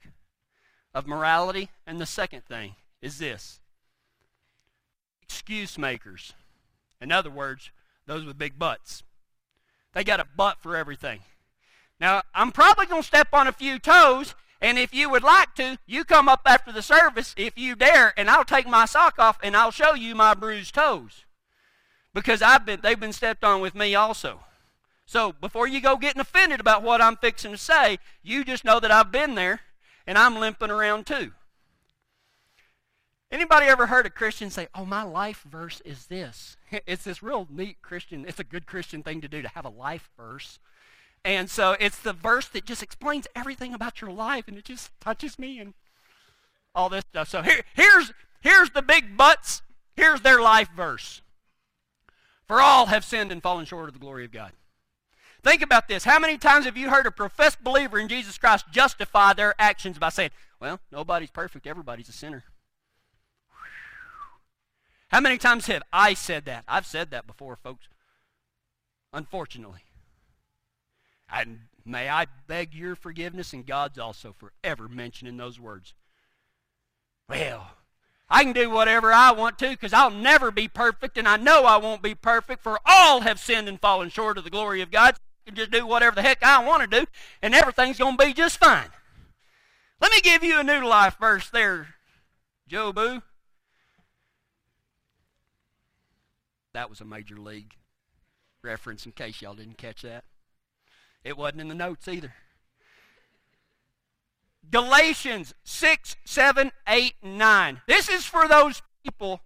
of 0.93 1.07
morality. 1.07 1.69
And 1.85 2.01
the 2.01 2.05
second 2.05 2.45
thing 2.45 2.75
is 3.01 3.19
this 3.19 3.59
excuse 5.21 5.77
makers. 5.77 6.33
In 7.01 7.11
other 7.11 7.29
words, 7.29 7.71
those 8.05 8.25
with 8.25 8.37
big 8.37 8.57
butts. 8.57 9.03
They 9.93 10.03
got 10.03 10.19
a 10.19 10.27
butt 10.35 10.57
for 10.61 10.75
everything. 10.75 11.21
Now, 11.99 12.21
I'm 12.33 12.51
probably 12.51 12.85
going 12.85 13.01
to 13.01 13.07
step 13.07 13.29
on 13.33 13.47
a 13.47 13.51
few 13.51 13.79
toes, 13.79 14.35
and 14.61 14.77
if 14.77 14.93
you 14.93 15.09
would 15.09 15.23
like 15.23 15.55
to, 15.55 15.77
you 15.85 16.03
come 16.03 16.29
up 16.29 16.41
after 16.45 16.71
the 16.71 16.81
service 16.81 17.33
if 17.37 17.57
you 17.57 17.75
dare, 17.75 18.13
and 18.17 18.29
I'll 18.29 18.45
take 18.45 18.67
my 18.67 18.85
sock 18.85 19.15
off 19.17 19.37
and 19.41 19.55
I'll 19.55 19.71
show 19.71 19.93
you 19.93 20.15
my 20.15 20.33
bruised 20.33 20.75
toes. 20.75 21.25
Because 22.13 22.41
I've 22.41 22.65
been 22.65 22.79
they've 22.81 22.99
been 22.99 23.13
stepped 23.13 23.43
on 23.43 23.61
with 23.61 23.75
me 23.75 23.93
also. 23.93 24.41
So 25.05 25.31
before 25.31 25.67
you 25.67 25.79
go 25.79 25.95
getting 25.97 26.19
offended 26.19 26.59
about 26.59 26.83
what 26.83 27.01
I'm 27.01 27.15
fixing 27.15 27.51
to 27.51 27.57
say, 27.57 27.99
you 28.23 28.43
just 28.43 28.65
know 28.65 28.79
that 28.79 28.91
I've 28.91 29.11
been 29.11 29.35
there 29.35 29.61
and 30.05 30.17
I'm 30.17 30.39
limping 30.39 30.71
around 30.71 31.05
too. 31.05 31.31
Anybody 33.29 33.65
ever 33.65 33.87
heard 33.87 34.05
a 34.05 34.09
Christian 34.09 34.49
say, 34.49 34.67
"Oh, 34.73 34.85
my 34.85 35.03
life 35.03 35.43
verse 35.43 35.81
is 35.81 36.07
this"? 36.07 36.57
It's 36.85 37.03
this 37.03 37.21
real 37.21 37.47
neat 37.49 37.81
Christian. 37.81 38.25
It's 38.25 38.39
a 38.39 38.43
good 38.43 38.65
Christian 38.65 39.03
thing 39.03 39.21
to 39.21 39.27
do 39.27 39.41
to 39.41 39.49
have 39.49 39.65
a 39.65 39.69
life 39.69 40.09
verse. 40.17 40.59
And 41.25 41.49
so 41.49 41.75
it's 41.79 41.99
the 41.99 42.13
verse 42.13 42.47
that 42.49 42.65
just 42.65 42.83
explains 42.83 43.27
everything 43.35 43.73
about 43.73 43.99
your 43.99 44.11
life, 44.11 44.47
and 44.47 44.57
it 44.57 44.65
just 44.65 44.91
touches 45.01 45.37
me 45.37 45.59
and 45.59 45.73
all 46.73 46.89
this 46.89 47.03
stuff. 47.09 47.27
So 47.27 47.41
here, 47.41 47.63
here's 47.73 48.13
here's 48.39 48.69
the 48.69 48.81
big 48.81 49.17
butts. 49.17 49.61
Here's 49.95 50.21
their 50.21 50.41
life 50.41 50.69
verse. 50.75 51.21
For 52.47 52.61
all 52.61 52.85
have 52.85 53.03
sinned 53.03 53.31
and 53.31 53.43
fallen 53.43 53.65
short 53.65 53.89
of 53.89 53.93
the 53.93 53.99
glory 53.99 54.23
of 54.23 54.31
God. 54.31 54.53
Think 55.43 55.61
about 55.61 55.87
this. 55.87 56.05
How 56.05 56.19
many 56.19 56.37
times 56.37 56.65
have 56.65 56.77
you 56.77 56.89
heard 56.89 57.05
a 57.05 57.11
professed 57.11 57.63
believer 57.63 57.99
in 57.99 58.07
Jesus 58.07 58.37
Christ 58.37 58.65
justify 58.71 59.33
their 59.33 59.53
actions 59.59 59.97
by 59.99 60.09
saying, 60.09 60.31
Well, 60.59 60.79
nobody's 60.91 61.31
perfect, 61.31 61.67
everybody's 61.67 62.09
a 62.09 62.13
sinner? 62.13 62.45
How 65.09 65.21
many 65.21 65.37
times 65.37 65.67
have 65.67 65.83
I 65.93 66.13
said 66.13 66.45
that? 66.45 66.63
I've 66.67 66.85
said 66.85 67.11
that 67.11 67.27
before, 67.27 67.55
folks. 67.55 67.87
Unfortunately. 69.13 69.81
And 71.31 71.59
may 71.85 72.09
I 72.09 72.27
beg 72.47 72.73
your 72.73 72.95
forgiveness 72.95 73.53
and 73.53 73.65
God's 73.65 73.97
also 73.97 74.33
for 74.37 74.51
ever 74.63 74.87
mentioning 74.87 75.37
those 75.37 75.59
words. 75.59 75.93
Well, 77.29 77.71
I 78.29 78.43
can 78.43 78.53
do 78.53 78.69
whatever 78.69 79.13
I 79.13 79.31
want 79.31 79.57
to 79.59 79.69
because 79.69 79.93
I'll 79.93 80.11
never 80.11 80.51
be 80.51 80.67
perfect, 80.67 81.17
and 81.17 81.27
I 81.27 81.37
know 81.37 81.63
I 81.63 81.77
won't 81.77 82.01
be 82.01 82.15
perfect, 82.15 82.61
for 82.61 82.79
all 82.85 83.21
have 83.21 83.39
sinned 83.39 83.69
and 83.69 83.79
fallen 83.79 84.09
short 84.09 84.37
of 84.37 84.43
the 84.43 84.49
glory 84.49 84.81
of 84.81 84.91
God. 84.91 85.15
I 85.15 85.49
can 85.49 85.55
just 85.55 85.71
do 85.71 85.87
whatever 85.87 86.15
the 86.15 86.21
heck 86.21 86.43
I 86.43 86.63
want 86.65 86.89
to 86.89 86.99
do, 86.99 87.05
and 87.41 87.55
everything's 87.55 87.99
going 87.99 88.17
to 88.17 88.25
be 88.25 88.33
just 88.33 88.57
fine. 88.57 88.89
Let 90.01 90.11
me 90.11 90.19
give 90.21 90.43
you 90.43 90.59
a 90.59 90.63
new 90.63 90.85
life 90.85 91.17
verse 91.19 91.49
there, 91.49 91.95
Jobu. 92.69 93.23
That 96.77 96.91
was 96.91 97.01
a 97.01 97.05
major 97.05 97.37
league 97.37 97.73
reference 98.61 99.07
in 99.07 99.11
case 99.11 99.41
y'all 99.41 99.55
didn't 99.55 99.79
catch 99.79 100.03
that. 100.03 100.25
It 101.23 101.35
wasn't 101.35 101.61
in 101.61 101.69
the 101.69 101.73
notes 101.73 102.07
either. 102.07 102.35
Galatians 104.69 105.55
6, 105.63 106.17
7, 106.23 106.71
8, 106.87 107.13
9. 107.23 107.81
This 107.87 108.09
is 108.09 108.25
for 108.25 108.47
those 108.47 108.83
people 109.03 109.41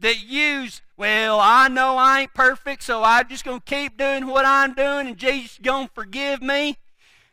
that 0.00 0.24
use, 0.24 0.80
well, 0.96 1.38
I 1.38 1.68
know 1.68 1.98
I 1.98 2.22
ain't 2.22 2.32
perfect, 2.32 2.82
so 2.82 3.02
I'm 3.04 3.28
just 3.28 3.44
going 3.44 3.60
to 3.60 3.66
keep 3.66 3.98
doing 3.98 4.26
what 4.26 4.46
I'm 4.46 4.72
doing, 4.72 5.06
and 5.06 5.18
Jesus 5.18 5.58
going 5.60 5.88
to 5.88 5.92
forgive 5.92 6.40
me 6.40 6.78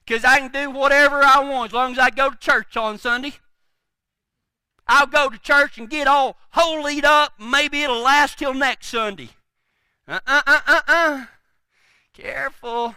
because 0.06 0.26
I 0.26 0.40
can 0.40 0.52
do 0.52 0.72
whatever 0.72 1.24
I 1.24 1.40
want 1.40 1.72
as 1.72 1.74
long 1.74 1.94
as 1.94 2.00
I 2.00 2.10
go 2.10 2.32
to 2.32 2.38
church 2.38 2.76
on 2.76 2.98
Sunday. 2.98 3.36
I'll 4.88 5.08
go 5.08 5.30
to 5.30 5.38
church 5.38 5.78
and 5.78 5.90
get 5.90 6.08
all 6.08 6.38
holied 6.52 7.06
up. 7.06 7.34
Maybe 7.40 7.84
it'll 7.84 8.02
last 8.02 8.40
till 8.40 8.54
next 8.54 8.88
Sunday. 8.88 9.30
Uh 10.08 10.20
uh 10.26 10.42
uh 10.46 10.62
uh 10.68 10.82
uh. 10.88 11.26
Careful. 12.14 12.96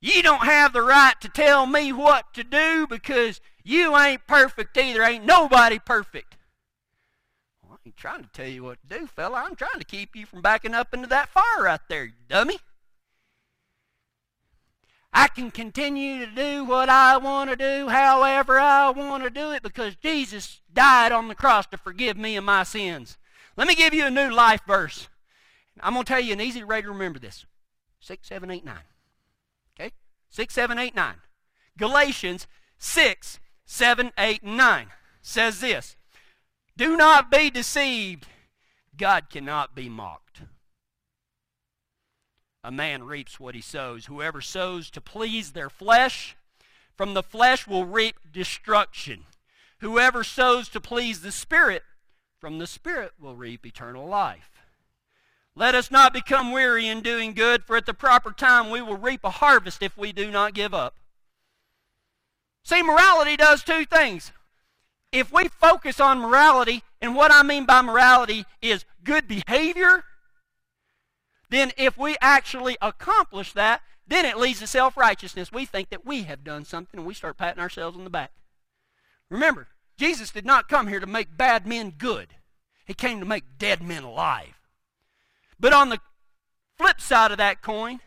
You 0.00 0.22
don't 0.22 0.44
have 0.44 0.72
the 0.72 0.82
right 0.82 1.14
to 1.20 1.28
tell 1.28 1.66
me 1.66 1.92
what 1.92 2.32
to 2.34 2.44
do 2.44 2.86
because 2.86 3.40
you 3.64 3.96
ain't 3.96 4.26
perfect 4.26 4.76
either. 4.76 5.02
Ain't 5.02 5.24
nobody 5.24 5.78
perfect. 5.78 6.36
Well, 7.62 7.78
I 7.84 7.88
ain't 7.88 7.96
trying 7.96 8.22
to 8.22 8.28
tell 8.28 8.46
you 8.46 8.62
what 8.62 8.78
to 8.82 8.98
do, 8.98 9.06
fella. 9.06 9.42
I'm 9.44 9.56
trying 9.56 9.78
to 9.78 9.84
keep 9.84 10.14
you 10.14 10.26
from 10.26 10.42
backing 10.42 10.74
up 10.74 10.92
into 10.94 11.08
that 11.08 11.30
fire 11.30 11.62
right 11.62 11.80
there, 11.88 12.12
dummy. 12.28 12.58
I 15.18 15.28
can 15.28 15.50
continue 15.50 16.26
to 16.26 16.30
do 16.30 16.62
what 16.66 16.90
I 16.90 17.16
want 17.16 17.48
to 17.48 17.56
do, 17.56 17.88
however 17.88 18.60
I 18.60 18.90
want 18.90 19.24
to 19.24 19.30
do 19.30 19.50
it, 19.50 19.62
because 19.62 19.96
Jesus 19.96 20.60
died 20.70 21.10
on 21.10 21.28
the 21.28 21.34
cross 21.34 21.64
to 21.68 21.78
forgive 21.78 22.18
me 22.18 22.36
of 22.36 22.44
my 22.44 22.64
sins. 22.64 23.16
Let 23.56 23.66
me 23.66 23.74
give 23.74 23.94
you 23.94 24.04
a 24.04 24.10
new 24.10 24.28
life 24.28 24.60
verse. 24.66 25.08
I'm 25.80 25.94
going 25.94 26.04
to 26.04 26.12
tell 26.12 26.20
you 26.20 26.34
an 26.34 26.42
easy 26.42 26.62
way 26.62 26.82
to 26.82 26.88
remember 26.88 27.18
this 27.18 27.46
6, 28.00 28.28
7, 28.28 28.50
8, 28.50 28.62
9. 28.62 28.76
Okay? 29.80 29.92
6, 30.28 30.52
7, 30.52 30.78
8, 30.78 30.94
9. 30.94 31.14
Galatians 31.78 32.46
6, 32.78 33.40
7, 33.64 34.12
8, 34.18 34.44
9 34.44 34.86
says 35.22 35.60
this 35.60 35.96
Do 36.76 36.94
not 36.94 37.30
be 37.30 37.48
deceived. 37.48 38.26
God 38.98 39.30
cannot 39.30 39.74
be 39.74 39.88
mocked. 39.88 40.25
A 42.66 42.72
man 42.72 43.04
reaps 43.04 43.38
what 43.38 43.54
he 43.54 43.60
sows. 43.60 44.06
Whoever 44.06 44.40
sows 44.40 44.90
to 44.90 45.00
please 45.00 45.52
their 45.52 45.70
flesh, 45.70 46.36
from 46.96 47.14
the 47.14 47.22
flesh 47.22 47.64
will 47.64 47.84
reap 47.84 48.16
destruction. 48.32 49.26
Whoever 49.78 50.24
sows 50.24 50.68
to 50.70 50.80
please 50.80 51.20
the 51.20 51.30
Spirit, 51.30 51.84
from 52.40 52.58
the 52.58 52.66
Spirit 52.66 53.12
will 53.20 53.36
reap 53.36 53.64
eternal 53.64 54.08
life. 54.08 54.50
Let 55.54 55.76
us 55.76 55.92
not 55.92 56.12
become 56.12 56.50
weary 56.50 56.88
in 56.88 57.02
doing 57.02 57.34
good, 57.34 57.62
for 57.62 57.76
at 57.76 57.86
the 57.86 57.94
proper 57.94 58.32
time 58.32 58.68
we 58.68 58.82
will 58.82 58.96
reap 58.96 59.20
a 59.22 59.30
harvest 59.30 59.80
if 59.80 59.96
we 59.96 60.10
do 60.10 60.28
not 60.28 60.52
give 60.52 60.74
up. 60.74 60.96
See, 62.64 62.82
morality 62.82 63.36
does 63.36 63.62
two 63.62 63.84
things. 63.84 64.32
If 65.12 65.32
we 65.32 65.46
focus 65.46 66.00
on 66.00 66.18
morality, 66.18 66.82
and 67.00 67.14
what 67.14 67.30
I 67.30 67.44
mean 67.44 67.64
by 67.64 67.80
morality 67.82 68.44
is 68.60 68.84
good 69.04 69.28
behavior, 69.28 70.02
then 71.48 71.72
if 71.76 71.96
we 71.96 72.16
actually 72.20 72.76
accomplish 72.80 73.52
that, 73.52 73.82
then 74.06 74.24
it 74.24 74.38
leads 74.38 74.60
to 74.60 74.66
self 74.66 74.96
righteousness. 74.96 75.52
We 75.52 75.64
think 75.64 75.90
that 75.90 76.06
we 76.06 76.24
have 76.24 76.44
done 76.44 76.64
something 76.64 76.98
and 76.98 77.06
we 77.06 77.14
start 77.14 77.36
patting 77.36 77.60
ourselves 77.60 77.96
on 77.96 78.04
the 78.04 78.10
back. 78.10 78.32
Remember, 79.30 79.68
Jesus 79.96 80.30
did 80.30 80.46
not 80.46 80.68
come 80.68 80.88
here 80.88 81.00
to 81.00 81.06
make 81.06 81.36
bad 81.36 81.66
men 81.66 81.92
good, 81.96 82.28
He 82.84 82.94
came 82.94 83.20
to 83.20 83.26
make 83.26 83.58
dead 83.58 83.82
men 83.82 84.04
alive. 84.04 84.60
But 85.58 85.72
on 85.72 85.88
the 85.88 86.00
flip 86.76 87.00
side 87.00 87.30
of 87.30 87.38
that 87.38 87.62
coin, 87.62 88.00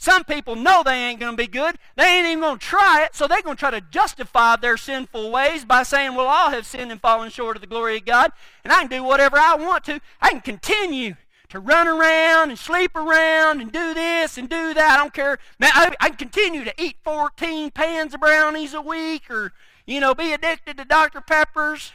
some 0.00 0.24
people 0.24 0.54
know 0.54 0.82
they 0.84 0.94
ain't 0.94 1.18
going 1.18 1.36
to 1.36 1.42
be 1.42 1.48
good. 1.48 1.76
They 1.96 2.04
ain't 2.04 2.26
even 2.26 2.40
going 2.40 2.58
to 2.58 2.64
try 2.64 3.04
it, 3.04 3.16
so 3.16 3.26
they're 3.26 3.42
going 3.42 3.56
to 3.56 3.60
try 3.60 3.72
to 3.72 3.80
justify 3.80 4.56
their 4.56 4.76
sinful 4.76 5.30
ways 5.30 5.64
by 5.64 5.82
saying, 5.82 6.14
Well, 6.14 6.26
all 6.26 6.50
have 6.50 6.66
sinned 6.66 6.92
and 6.92 7.00
fallen 7.00 7.30
short 7.30 7.56
of 7.56 7.60
the 7.60 7.66
glory 7.66 7.96
of 7.96 8.04
God, 8.04 8.32
and 8.62 8.72
I 8.72 8.80
can 8.80 8.90
do 8.90 9.02
whatever 9.02 9.38
I 9.38 9.56
want 9.56 9.84
to. 9.84 10.00
I 10.20 10.30
can 10.30 10.40
continue 10.40 11.14
to 11.48 11.58
run 11.58 11.88
around 11.88 12.50
and 12.50 12.58
sleep 12.58 12.94
around 12.94 13.60
and 13.60 13.72
do 13.72 13.94
this 13.94 14.36
and 14.36 14.48
do 14.48 14.74
that. 14.74 14.94
I 14.94 14.96
don't 14.96 15.14
care. 15.14 15.38
Man, 15.58 15.70
I, 15.74 15.94
I 16.00 16.10
continue 16.10 16.64
to 16.64 16.82
eat 16.82 16.96
14 17.02 17.70
pans 17.70 18.14
of 18.14 18.20
brownies 18.20 18.74
a 18.74 18.82
week 18.82 19.30
or, 19.30 19.52
you 19.86 20.00
know, 20.00 20.14
be 20.14 20.32
addicted 20.32 20.76
to 20.76 20.84
Dr. 20.84 21.20
Peppers. 21.20 21.92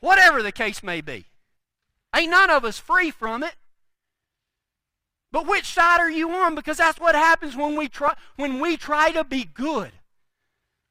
Whatever 0.00 0.42
the 0.42 0.52
case 0.52 0.82
may 0.82 1.00
be. 1.00 1.26
Ain't 2.14 2.30
none 2.30 2.50
of 2.50 2.64
us 2.64 2.78
free 2.78 3.10
from 3.10 3.42
it. 3.42 3.54
But 5.30 5.46
which 5.46 5.66
side 5.66 6.00
are 6.00 6.10
you 6.10 6.30
on? 6.30 6.54
Because 6.54 6.78
that's 6.78 6.98
what 6.98 7.14
happens 7.14 7.54
when 7.54 7.76
we 7.76 7.88
try 7.88 8.14
when 8.36 8.60
we 8.60 8.76
try 8.76 9.10
to 9.12 9.24
be 9.24 9.44
good. 9.44 9.92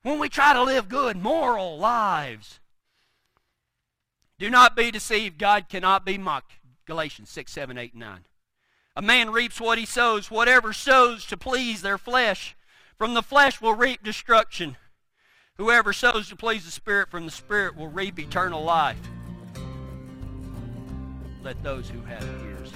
When 0.04 0.20
we 0.20 0.30
try 0.30 0.54
to 0.54 0.64
live 0.64 0.88
good, 0.88 1.18
moral 1.18 1.78
lives. 1.78 2.60
Do 4.38 4.50
not 4.50 4.76
be 4.76 4.92
deceived. 4.92 5.40
God 5.40 5.68
cannot 5.68 6.06
be 6.06 6.18
mocked. 6.18 6.57
Galatians 6.88 7.30
6, 7.30 7.52
7, 7.52 7.78
8, 7.78 7.94
and 7.94 8.00
9. 8.00 8.20
A 8.96 9.02
man 9.02 9.30
reaps 9.30 9.62
what 9.62 9.78
he 9.78 9.86
sows. 9.86 10.32
Whatever 10.32 10.74
sows 10.74 11.26
to 11.28 11.38
please 11.38 11.82
their 11.84 11.98
flesh, 11.98 12.56
from 12.98 13.14
the 13.14 13.22
flesh 13.22 13.62
will 13.62 13.76
reap 13.76 14.02
destruction. 14.04 14.78
Whoever 15.58 15.92
sows 15.94 16.30
to 16.30 16.36
please 16.36 16.66
the 16.66 16.72
Spirit 16.72 17.12
from 17.12 17.26
the 17.26 17.32
Spirit 17.32 17.76
will 17.76 17.90
reap 17.90 18.18
eternal 18.18 18.64
life. 18.64 18.98
Let 21.44 21.62
those 21.62 21.90
who 21.90 22.02
have 22.02 22.24
ears 22.44 22.72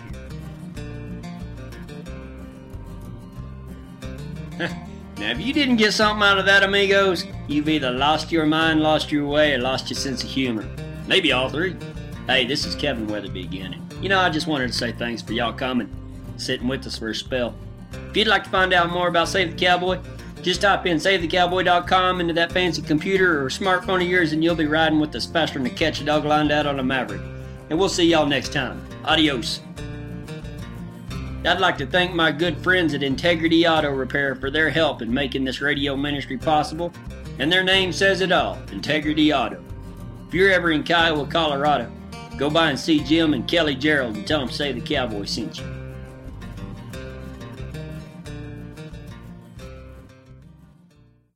hear. 4.59 4.69
now, 5.17 5.31
if 5.31 5.39
you 5.39 5.53
didn't 5.53 5.77
get 5.77 5.93
something 5.93 6.23
out 6.23 6.37
of 6.37 6.45
that, 6.45 6.63
amigos, 6.63 7.25
you've 7.47 7.69
either 7.69 7.91
lost 7.91 8.31
your 8.31 8.45
mind, 8.45 8.81
lost 8.81 9.11
your 9.11 9.25
way, 9.25 9.53
or 9.53 9.59
lost 9.59 9.89
your 9.89 9.97
sense 9.97 10.23
of 10.23 10.29
humor. 10.29 10.67
Maybe 11.07 11.31
all 11.31 11.49
three. 11.49 11.75
Hey, 12.27 12.45
this 12.45 12.65
is 12.65 12.75
Kevin 12.75 13.07
Weatherby 13.07 13.43
again. 13.43 13.90
You 14.01 14.09
know, 14.09 14.19
I 14.19 14.31
just 14.31 14.47
wanted 14.47 14.67
to 14.67 14.73
say 14.73 14.91
thanks 14.91 15.21
for 15.21 15.33
y'all 15.33 15.53
coming, 15.53 15.87
sitting 16.37 16.67
with 16.67 16.87
us 16.87 16.97
for 16.97 17.09
a 17.09 17.15
spell. 17.15 17.53
If 18.09 18.17
you'd 18.17 18.27
like 18.27 18.43
to 18.45 18.49
find 18.49 18.73
out 18.73 18.89
more 18.89 19.07
about 19.07 19.27
Save 19.27 19.51
the 19.51 19.57
Cowboy, 19.57 19.99
just 20.41 20.61
type 20.61 20.87
in 20.87 20.97
SaveTheCowboy.com 20.97 22.19
into 22.19 22.33
that 22.33 22.51
fancy 22.51 22.81
computer 22.81 23.45
or 23.45 23.49
smartphone 23.49 24.01
of 24.01 24.09
yours 24.09 24.33
and 24.33 24.43
you'll 24.43 24.55
be 24.55 24.65
riding 24.65 24.99
with 24.99 25.13
us 25.15 25.27
faster 25.27 25.59
than 25.59 25.69
to 25.69 25.75
catch 25.75 26.01
a 26.01 26.03
dog 26.03 26.25
lined 26.25 26.51
out 26.51 26.65
on 26.65 26.79
a 26.79 26.83
maverick. 26.83 27.21
And 27.69 27.77
we'll 27.77 27.89
see 27.89 28.05
y'all 28.05 28.25
next 28.25 28.51
time. 28.51 28.83
Adios. 29.05 29.61
I'd 31.45 31.59
like 31.59 31.77
to 31.77 31.85
thank 31.85 32.15
my 32.15 32.31
good 32.31 32.57
friends 32.57 32.95
at 32.95 33.03
Integrity 33.03 33.67
Auto 33.67 33.91
Repair 33.91 34.33
for 34.33 34.49
their 34.49 34.71
help 34.71 35.03
in 35.03 35.13
making 35.13 35.43
this 35.43 35.61
radio 35.61 35.95
ministry 35.95 36.39
possible. 36.39 36.91
And 37.37 37.51
their 37.51 37.63
name 37.63 37.93
says 37.93 38.21
it 38.21 38.31
all 38.31 38.57
Integrity 38.71 39.31
Auto. 39.31 39.63
If 40.27 40.33
you're 40.33 40.51
ever 40.51 40.71
in 40.71 40.83
Kiowa, 40.83 41.27
Colorado, 41.27 41.91
go 42.37 42.49
by 42.49 42.69
and 42.69 42.79
see 42.79 42.99
Jim 43.03 43.33
and 43.33 43.47
Kelly 43.47 43.75
Gerald 43.75 44.15
and 44.15 44.27
tell 44.27 44.39
them 44.39 44.49
Save 44.49 44.75
the 44.75 44.81
Cowboy 44.81 45.25
sent 45.25 45.59
you. 45.59 45.80